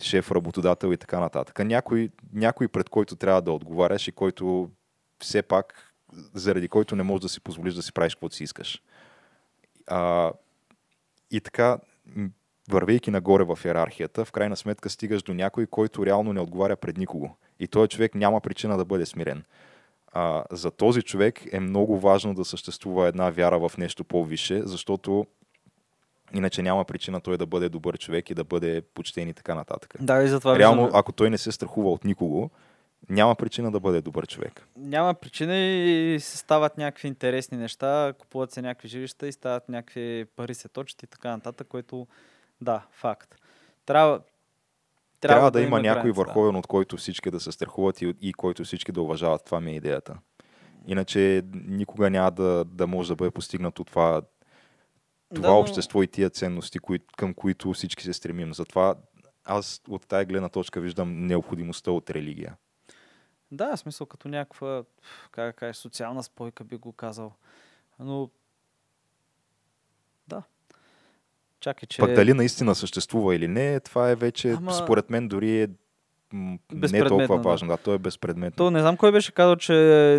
[0.00, 1.58] шеф, работодател и така нататък.
[1.58, 4.70] Някой, някой пред който трябва да отговаряш и който
[5.22, 5.94] все пак,
[6.34, 8.82] заради който не можеш да си позволиш да си правиш каквото си искаш.
[9.86, 10.32] А,
[11.30, 11.78] и така,
[12.70, 16.96] вървейки нагоре в иерархията, в крайна сметка стигаш до някой, който реално не отговаря пред
[16.96, 17.36] никого.
[17.60, 19.44] И този човек няма причина да бъде смирен.
[20.12, 25.26] А, за този човек е много важно да съществува една вяра в нещо по-висше, защото
[26.34, 29.94] иначе няма причина той да бъде добър човек и да бъде почтен и така нататък.
[30.00, 32.50] Да, и затова Реално, виждаме- ако той не се страхува от никого,
[33.08, 34.68] няма причина да бъде добър човек.
[34.76, 40.24] няма причина и се стават някакви интересни неща, купуват се някакви жилища и стават някакви
[40.36, 42.06] пари се точат и така нататък, което
[42.60, 43.34] да, факт.
[43.86, 44.20] Трябва,
[45.20, 48.32] Трябва, трябва да, има някой граница, върховен, от който всички да се страхуват и, и
[48.32, 49.44] който всички да уважават.
[49.44, 50.14] Това ми е идеята.
[50.86, 54.22] Иначе никога няма да, да може да бъде постигнато това,
[55.34, 58.54] това Да, но- общество и тия ценности, кои, към които всички се стремим.
[58.54, 58.94] Затова
[59.44, 62.56] аз от тая гледна точка виждам необходимостта от религия.
[63.52, 64.82] Да, в смисъл като някаква,
[65.30, 67.32] как да кажеш, социална спойка би го казал.
[67.98, 68.30] Но
[70.28, 70.42] да.
[71.60, 72.00] Чакай, че...
[72.00, 75.68] Пък дали наистина съществува или не, това е вече, Ама- според мен, дори е
[76.32, 77.68] м, не Безпредметно, толкова важно.
[77.68, 78.56] Да, то е безпредметно.
[78.56, 79.72] То не знам кой беше казал, че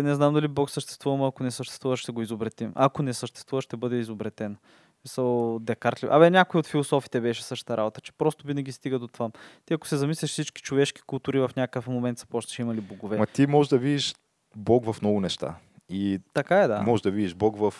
[0.04, 2.72] не знам дали Бог съществува, но ако не съществува, ще го изобретим.
[2.74, 4.56] Ако не съществува, ще бъде изобретен.
[5.04, 6.08] Мисъл, Декарт ли?
[6.10, 9.30] Абе, някой от философите беше същата работа, че просто винаги стига до това.
[9.66, 13.18] Ти ако се замислиш всички човешки култури в някакъв момент са почти имали богове.
[13.18, 14.14] Ма ти можеш да видиш
[14.56, 15.54] Бог в много неща.
[15.88, 16.82] И Така е, да.
[16.82, 17.74] Може да видиш Бог в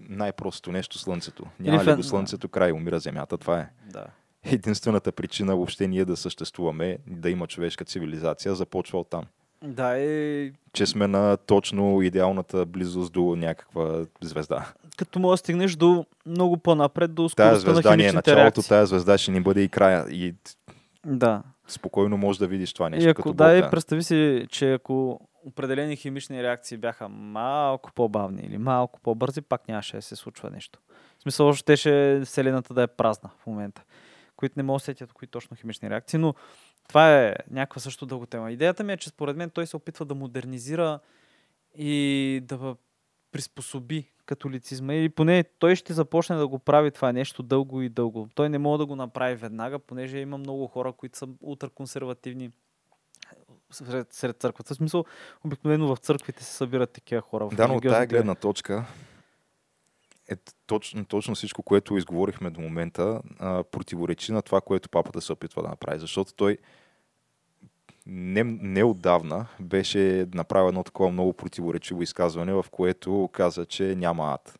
[0.00, 1.46] най-простото нещо Слънцето.
[1.60, 3.38] Няма в ли го Слънцето, край умира Земята.
[3.38, 3.68] Това е.
[3.90, 4.06] да.
[4.42, 9.24] Единствената причина въобще ние да съществуваме, да има човешка цивилизация, започва от там.
[9.64, 14.72] Да, и Че сме на точно идеалната близост до някаква звезда.
[14.96, 18.40] като може да стигнеш до много по-напред, до скоростта на звезда ни е химичните началото,
[18.44, 18.68] реакции.
[18.68, 20.06] тая звезда ще ни бъде и края.
[20.10, 20.34] И
[21.06, 21.42] Да.
[21.68, 23.06] спокойно можеш да видиш това нещо.
[23.08, 28.42] И ако като да, и представи си, че ако определени химични реакции бяха малко по-бавни
[28.42, 30.78] или малко по-бързи, пак нямаше да се случва нещо.
[31.18, 33.82] В смисъл, още ще Вселената да е празна в момента,
[34.36, 36.34] които не могат да сетят кои точно химични реакции, но
[36.88, 38.52] това е някаква също дълго тема.
[38.52, 40.98] Идеята ми е, че според мен той се опитва да модернизира
[41.74, 42.76] и да
[43.32, 48.28] приспособи католицизма или поне той ще започне да го прави това нещо дълго и дълго.
[48.34, 52.50] Той не може да го направи веднага, понеже има много хора, които са ултраконсервативни
[53.70, 54.74] сред, сред църквата.
[54.74, 55.04] В смисъл,
[55.44, 57.46] обикновено в църквите се събират такива хора.
[57.46, 58.84] В Да, но от религиозните- гледна точка
[60.28, 65.32] е точно, точно всичко, което изговорихме до момента, а, противоречи на това, което папата се
[65.32, 65.98] опитва да направи.
[65.98, 66.58] Защото той
[68.06, 74.58] не, неотдавна беше направил едно такова много противоречиво изказване, в което каза, че няма ад.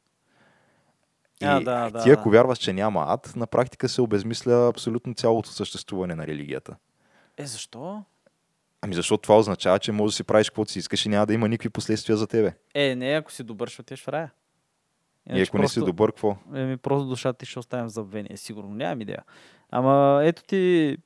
[1.43, 2.31] И А, да, да, ти ако да.
[2.31, 6.77] вярваш, че няма ад, на практика се обезмисля абсолютно цялото съществуване на религията.
[7.37, 8.03] Е, защо?
[8.83, 11.35] Ами защото това означава, че можеш да си правиш каквото си искаш и няма да
[11.35, 12.53] има никакви последствия за тебе.
[12.75, 14.31] Е, не, ако си добър, ще отидеш в рая.
[15.29, 16.37] И Иначе ако не си добър, какво?
[16.55, 18.70] Еми, просто душата ти ще оставим в забвение, сигурно.
[18.74, 19.22] Нямам идея.
[19.70, 20.97] Ама ето ти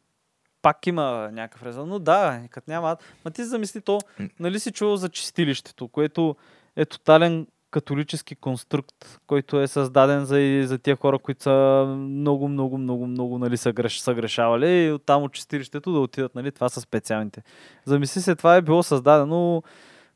[0.62, 1.88] пак има някакъв резон.
[1.88, 2.96] Но да, като няма...
[3.24, 4.00] Ма ти замисли то,
[4.40, 6.36] нали си чувал за чистилището, което
[6.76, 12.48] е тотален католически конструкт, който е създаден за, и за тия хора, които са много,
[12.48, 16.52] много, много, много нали, са, греш, са грешавали и оттам от чистилището да отидат, нали,
[16.52, 17.42] това са специалните.
[17.84, 19.62] Замисли се, това е било създадено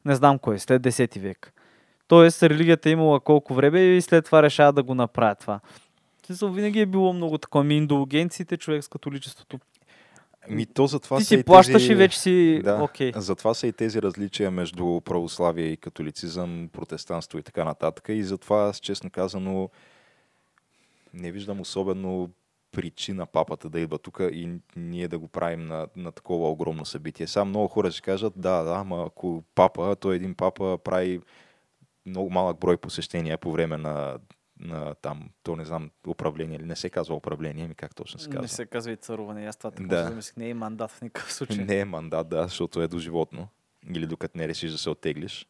[0.05, 1.53] не знам кой, след 10 век.
[2.09, 5.61] Тоест, религията е имала колко време и след това решава да го направят това.
[6.27, 7.65] Смисъл, винаги е било много такова.
[7.65, 9.59] Ми индулгенциите, човек с католичеството.
[10.51, 11.93] Ми то затова Ти са си и плащаш тези...
[11.93, 13.13] и вече си Да, окей.
[13.17, 18.05] затова са и тези различия между православие и католицизъм, протестанство и така нататък.
[18.09, 19.71] И затова аз, честно казано,
[21.15, 22.31] не виждам особено
[22.73, 27.27] причина папата да идва тук и ние да го правим на, на такова огромно събитие.
[27.27, 31.21] Сега много хора ще кажат, да, да, ама ако папа, той един папа прави
[32.07, 34.19] много малък брой посещения по време на,
[34.61, 38.29] на там, то не знам, управление или не се казва управление, ми как точно се
[38.29, 38.43] казва.
[38.43, 39.47] Не се казва и царуване.
[39.47, 40.05] Аз това така Да.
[40.05, 40.37] замислих.
[40.37, 41.65] Не е мандат в никакъв случай.
[41.65, 43.49] Не е мандат, да, защото е доживотно.
[43.95, 45.47] Или докато не решиш да се оттеглиш.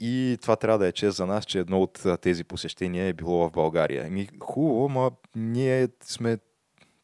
[0.00, 3.48] И това трябва да е чест за нас, че едно от тези посещения е било
[3.48, 4.10] в България.
[4.10, 6.38] Ми, хубаво, ма ние сме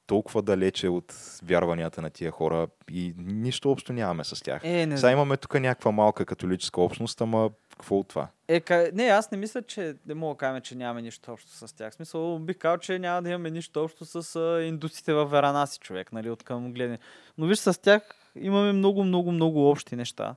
[0.06, 1.14] толкова далече от
[1.44, 4.64] вярванията на тия хора и нищо общо нямаме с тях.
[4.64, 7.50] Е, не Сега имаме тук някаква малка католическа общност, ама
[7.80, 8.28] какво от това?
[8.48, 8.90] Е, ка...
[8.94, 11.92] Не, аз не мисля, че не мога да кажем, че нямаме нищо общо с тях.
[11.92, 15.78] В смисъл, бих казал, че няма да имаме нищо общо с а, индусите в Веранаси,
[15.78, 16.98] човек, нали, от към гледане.
[17.38, 20.34] Но виж, с тях имаме много, много, много общи неща.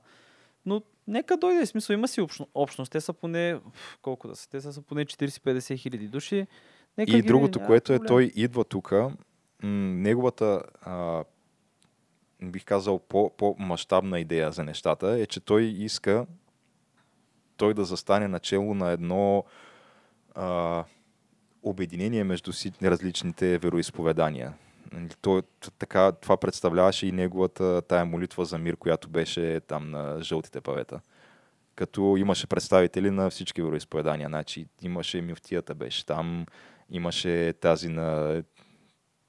[0.66, 2.92] Но нека дойде, в смисъл, има си общно, общност.
[2.92, 3.60] Те са поне,
[4.02, 6.46] колко да са, те са поне 40-50 хиляди души.
[6.98, 8.92] Нека И ги- другото, няма което е, той идва тук,
[9.62, 11.24] неговата, а,
[12.42, 16.26] бих казал, по, по-масштабна идея за нещата е, че той иска
[17.56, 19.44] той да застане начало на едно
[20.34, 20.84] а,
[21.62, 24.54] обединение между си, различните вероисповедания.
[24.92, 25.42] Нали, Той,
[25.78, 31.00] така, това представляваше и неговата тая молитва за мир, която беше там на жълтите павета.
[31.74, 34.28] Като имаше представители на всички вероисповедания.
[34.28, 36.46] Значи, имаше мюфтията беше там,
[36.90, 38.42] имаше тази на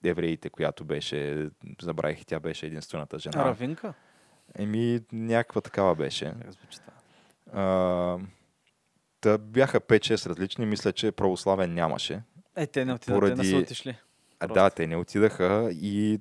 [0.04, 1.50] евреите, която беше,
[1.82, 3.46] забравих, тя беше единствената жена.
[3.46, 3.94] Равинка?
[4.56, 6.26] Еми, някаква такава беше.
[6.42, 6.94] Как звучи това?
[7.54, 8.18] А,
[9.22, 12.22] та бяха 5-6 различни, мисля, че православен нямаше.
[12.56, 13.98] Е, те не отидат, те не Поради- са отишли.
[14.40, 16.20] А, да, те не отидаха и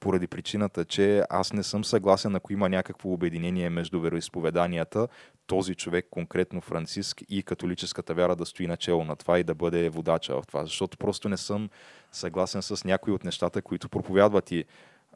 [0.00, 5.08] поради причината, че аз не съм съгласен, ако има някакво обединение между вероисповеданията,
[5.46, 9.88] този човек, конкретно Франциск и католическата вяра да стои начало на това и да бъде
[9.88, 10.64] водача в това.
[10.64, 11.70] Защото просто не съм
[12.12, 14.64] съгласен с някои от нещата, които проповядват и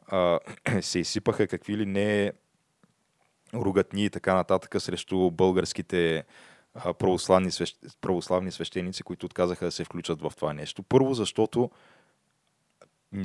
[0.07, 0.39] а,
[0.81, 2.31] се изсипаха какви ли не
[3.55, 6.23] ругатни и така нататък срещу българските
[6.99, 7.77] православни, свещ...
[8.01, 10.83] православни свещеници, които отказаха да се включат в това нещо.
[10.83, 11.69] Първо, защото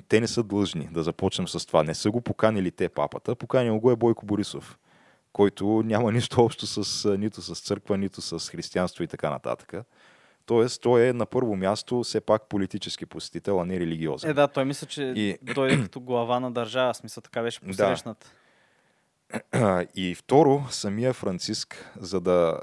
[0.09, 1.83] те не са длъжни да започнем с това.
[1.83, 4.78] Не са го поканили те папата, поканил го е Бойко Борисов,
[5.33, 9.74] който няма нищо общо с, нито с църква, нито с християнство и така нататък.
[10.47, 14.31] Тоест, той е на първо място все пак политически посетител, а не религиозен.
[14.31, 16.95] Е, да, той мисля, че И- той е като глава на държава.
[16.95, 18.14] Смисъл, така беше Да.
[19.95, 22.61] И второ, самия Франциск, за да,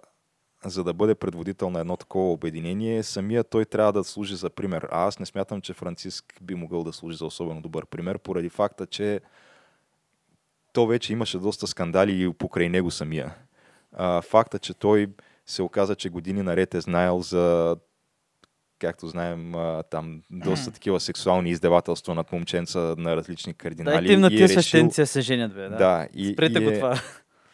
[0.66, 4.88] за да бъде предводител на едно такова обединение, самия той трябва да служи за пример.
[4.92, 8.50] А аз не смятам, че Франциск би могъл да служи за особено добър пример, поради
[8.50, 9.22] факта, че
[10.74, 13.36] то вече имаше доста скандали и покрай него самия.
[13.94, 15.08] А, факта, че той
[15.46, 17.78] се оказа, че години наред е знаел за
[18.80, 23.96] както знаем, а, там доста такива сексуални издевателства над момченца на различни кардинали.
[23.96, 25.62] Дайте им на и е тия решил- да се женят, бе.
[25.70, 25.78] Да.
[25.78, 27.02] Да, и, Спрете и го е, това.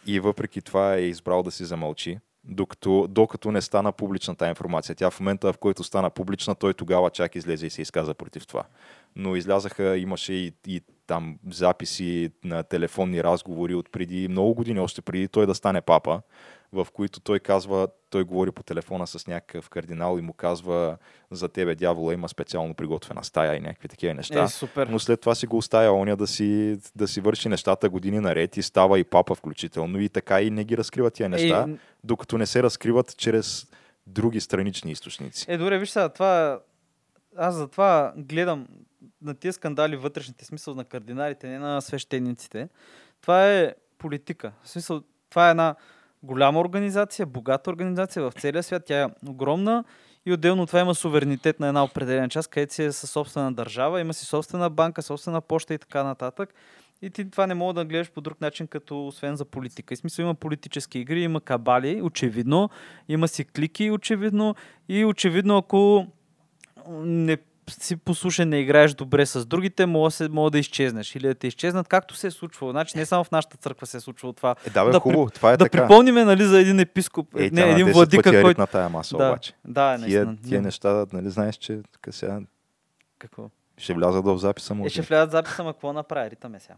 [0.08, 4.96] и въпреки това е избрал да си замълчи, докато, докато не стана публична тази информация.
[4.96, 8.48] Тя в момента, в който стана публична, той тогава чак излезе и се изказа против
[8.48, 8.64] това.
[9.16, 15.02] Но излязаха, имаше и, и там записи на телефонни разговори от преди много години, още
[15.02, 16.22] преди той да стане папа,
[16.74, 20.98] в които той казва, той говори по телефона с някакъв кардинал и му казва
[21.32, 24.44] за тебе дявола има специално приготвена стая и някакви такива неща.
[24.44, 24.88] Е, супер.
[24.88, 28.58] Но след това си го оставя оня да си, да си върши нещата години наред
[28.58, 32.38] и става и папа включително и така и не ги разкрива тия неща, Е, докато
[32.38, 33.68] не се разкриват чрез
[34.08, 35.46] други странични източници.
[35.48, 36.60] Е, добре, виж сега, това...
[37.38, 38.68] Аз затова гледам
[39.22, 42.70] на тия скандали вътрешните, смисъл на кардиналите, не на свещениците.
[43.22, 44.52] Това е политика.
[44.64, 45.76] В смисъл, това е една
[46.24, 48.84] голяма организация, богата организация в целия свят.
[48.86, 49.84] Тя е огромна
[50.26, 53.54] и отделно от това има суверенитет на една определена част, където си е със собствена
[53.54, 56.54] държава, има си собствена банка, собствена почта и така нататък.
[57.02, 59.94] И ти това не мога да гледаш по друг начин, като освен за политика.
[59.94, 62.70] И смисъл има политически игри, има кабали, очевидно,
[63.10, 64.56] има си клики, очевидно.
[64.90, 66.08] И очевидно, ако
[66.90, 67.38] не
[67.70, 71.48] си послушен, не играеш добре с другите, мога, се, мога да изчезнеш или да те
[71.48, 72.72] изчезнат, както се е случвало.
[72.72, 74.56] Значи не само в нашата църква се е случвало това.
[74.66, 75.82] Е, да, бе, Да хубаво, това е да така.
[75.82, 78.62] припомниме нали, за един епископ, Е, не, тя на един 10 владика, е който...
[78.62, 79.54] на тая маса, Да, обаче.
[79.66, 80.38] да, Тия, наистина.
[80.48, 82.40] тия Не- неща, нали знаеш, че тук сега
[83.20, 83.50] Какво?
[83.78, 84.90] ще влязат в записа Е, му.
[84.90, 86.32] ще влязат записа, ма какво направи?
[86.32, 86.76] Ритаме сега.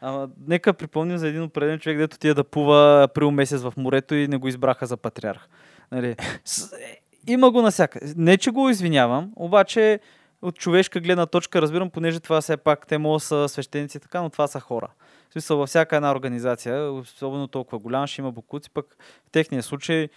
[0.00, 4.14] Ама, нека припомним за един определен човек, дето тия да плува април месец в морето
[4.14, 5.48] и не го избраха за патриарх.
[5.92, 6.16] Нали?
[6.44, 8.14] С, е, има го насякъде.
[8.16, 10.00] Не, че го извинявам, обаче
[10.42, 14.22] от човешка гледна точка разбирам, понеже това все пак те могат са свещеници и така,
[14.22, 14.88] но това са хора.
[15.28, 18.86] В смисъл, във всяка една организация, особено толкова голяма, ще има букуци, пък
[19.26, 20.08] в техния случай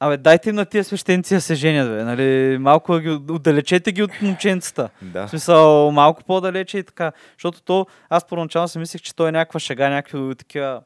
[0.00, 2.04] Абе, дайте им на тия свещеници да се женят, бе.
[2.04, 2.58] Нали?
[2.58, 4.88] Малко да ги отдалечете ги от момченцата.
[5.02, 5.26] Да.
[5.26, 7.12] В смисъл, малко по-далече и така.
[7.32, 10.82] Защото то, аз първоначално си мислех, че той е някаква шега, някакви такива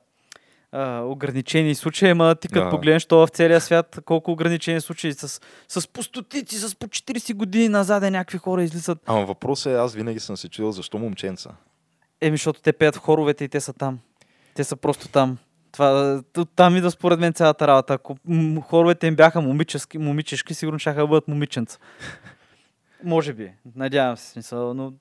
[0.73, 2.71] а, ограничени случаи, ама ти като Да.
[2.71, 7.35] погледнеш то в целия свят, колко ограничени случаи с, с по стотици, с по 40
[7.35, 8.99] години назад е някакви хора излизат.
[9.07, 11.51] Ама въпросът е, аз винаги съм се чудил защо момченца.
[12.21, 13.99] Еми, защото те пеят в хоровете и те са там.
[14.55, 15.39] Те са просто там.
[15.73, 16.23] Това,
[16.57, 17.95] там идва според мен цялата работа.
[17.95, 18.17] Ако
[18.63, 21.79] хоровете им бяха момически, момичешки, сигурно ще да бъдат момиченца.
[23.05, 23.53] Може би.
[23.77, 24.93] Надявам се, смисъл, но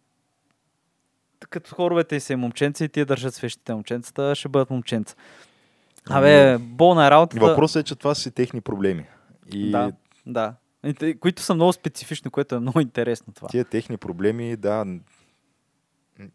[1.49, 5.15] като хоровете и са и момченца и тия държат свещите момченцата, ще бъдат момченца.
[6.10, 7.45] Абе, болна е работата.
[7.45, 9.05] Въпросът е, че това са техни проблеми.
[9.53, 9.91] И Да,
[10.26, 10.53] да.
[11.20, 13.47] Които са много специфични, което е много интересно това.
[13.47, 14.86] тия техни проблеми, да,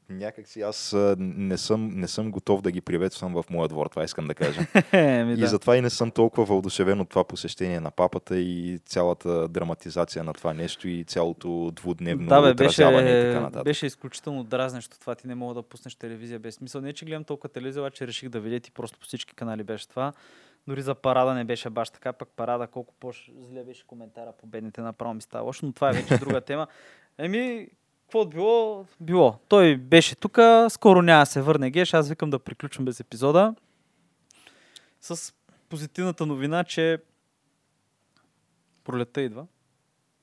[0.09, 4.05] някак си аз не съм, не съм готов да ги приветствам в моя двор, това
[4.05, 4.61] искам да кажа.
[4.93, 5.47] Еми, И да.
[5.47, 10.33] затова и не съм толкова въодушевен от това посещение на папата и цялата драматизация на
[10.33, 13.65] това нещо и цялото двудневно да, бе, отразяване и така беше, нататък.
[13.65, 15.15] беше изключително дразнещо това.
[15.15, 16.81] Ти не мога да пуснеш телевизия без смисъл.
[16.81, 19.89] Не, че гледам толкова телевизия, обаче реших да видя ти просто по всички канали беше
[19.89, 20.13] това.
[20.69, 24.81] Дори за парада не беше баш така, пък парада колко по-зле беше коментара по бедните,
[24.81, 26.67] направо ми става лошо, но това е вече друга тема.
[27.19, 27.69] Еми,
[28.15, 29.39] какво било, било.
[29.49, 30.39] Той беше тук,
[30.69, 33.55] скоро няма да се върне Геш, аз викам да приключим без епизода.
[35.01, 35.35] С
[35.69, 36.99] позитивната новина, че
[38.85, 39.47] пролетта идва.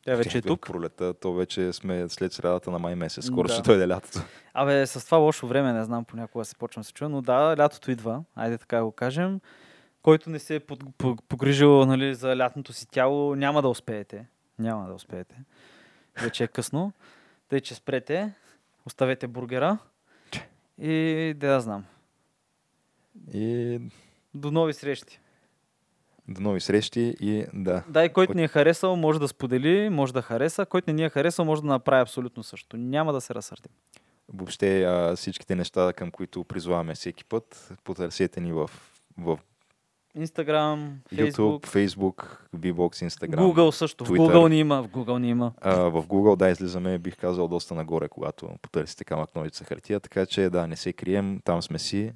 [0.06, 0.68] Тя вече е тук.
[0.68, 3.26] Пролета, то вече сме след средата на май месец.
[3.26, 3.54] Скоро Да.
[3.54, 4.20] ще дойде лятото.
[4.54, 7.92] Абе, с това лошо време, не знам понякога се почвам се чуя, но да, лятото
[7.92, 9.40] идва, айде така го кажем.
[10.02, 10.60] Който не се е
[11.30, 14.28] погрижил нали, за лятното си тяло, няма да успеете.
[14.60, 15.36] Няма да успеете.
[16.22, 16.94] Вече е късно.
[17.52, 18.34] Тъй, че спрете,
[18.86, 19.78] оставете бургера
[20.78, 21.86] и да я знам.
[23.34, 23.80] И
[24.34, 25.20] До нови срещи.
[26.28, 27.84] до нови срещи и да.
[27.88, 30.66] Да, и който ни е харесал, може да сподели, може да хареса.
[30.66, 32.78] Който не ни е харесал, може да направи абсолютно също.
[32.78, 33.72] Няма да се разсърдим.
[34.34, 38.70] Въобще а, всичките неща, към които призоваваме всеки път, потърсете ни в,
[39.18, 39.40] в
[40.16, 43.36] Инстаграм, YouTube, Фейсбук, Facebook, VBOX, Instagram.
[43.36, 44.06] Google също.
[44.06, 44.18] В Twitter.
[44.18, 44.84] Google ни има.
[44.84, 45.52] В Google ни има.
[45.62, 50.26] А, в Google, да, излизаме, бих казал, доста нагоре, когато потърсите камък, ножица, хартия, така
[50.26, 52.12] че да, не се крием, там сме си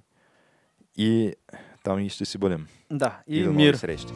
[0.97, 1.33] и
[1.83, 2.67] там и ще си бъдем.
[2.91, 3.73] Да, и, до мир.
[3.73, 4.13] срещи.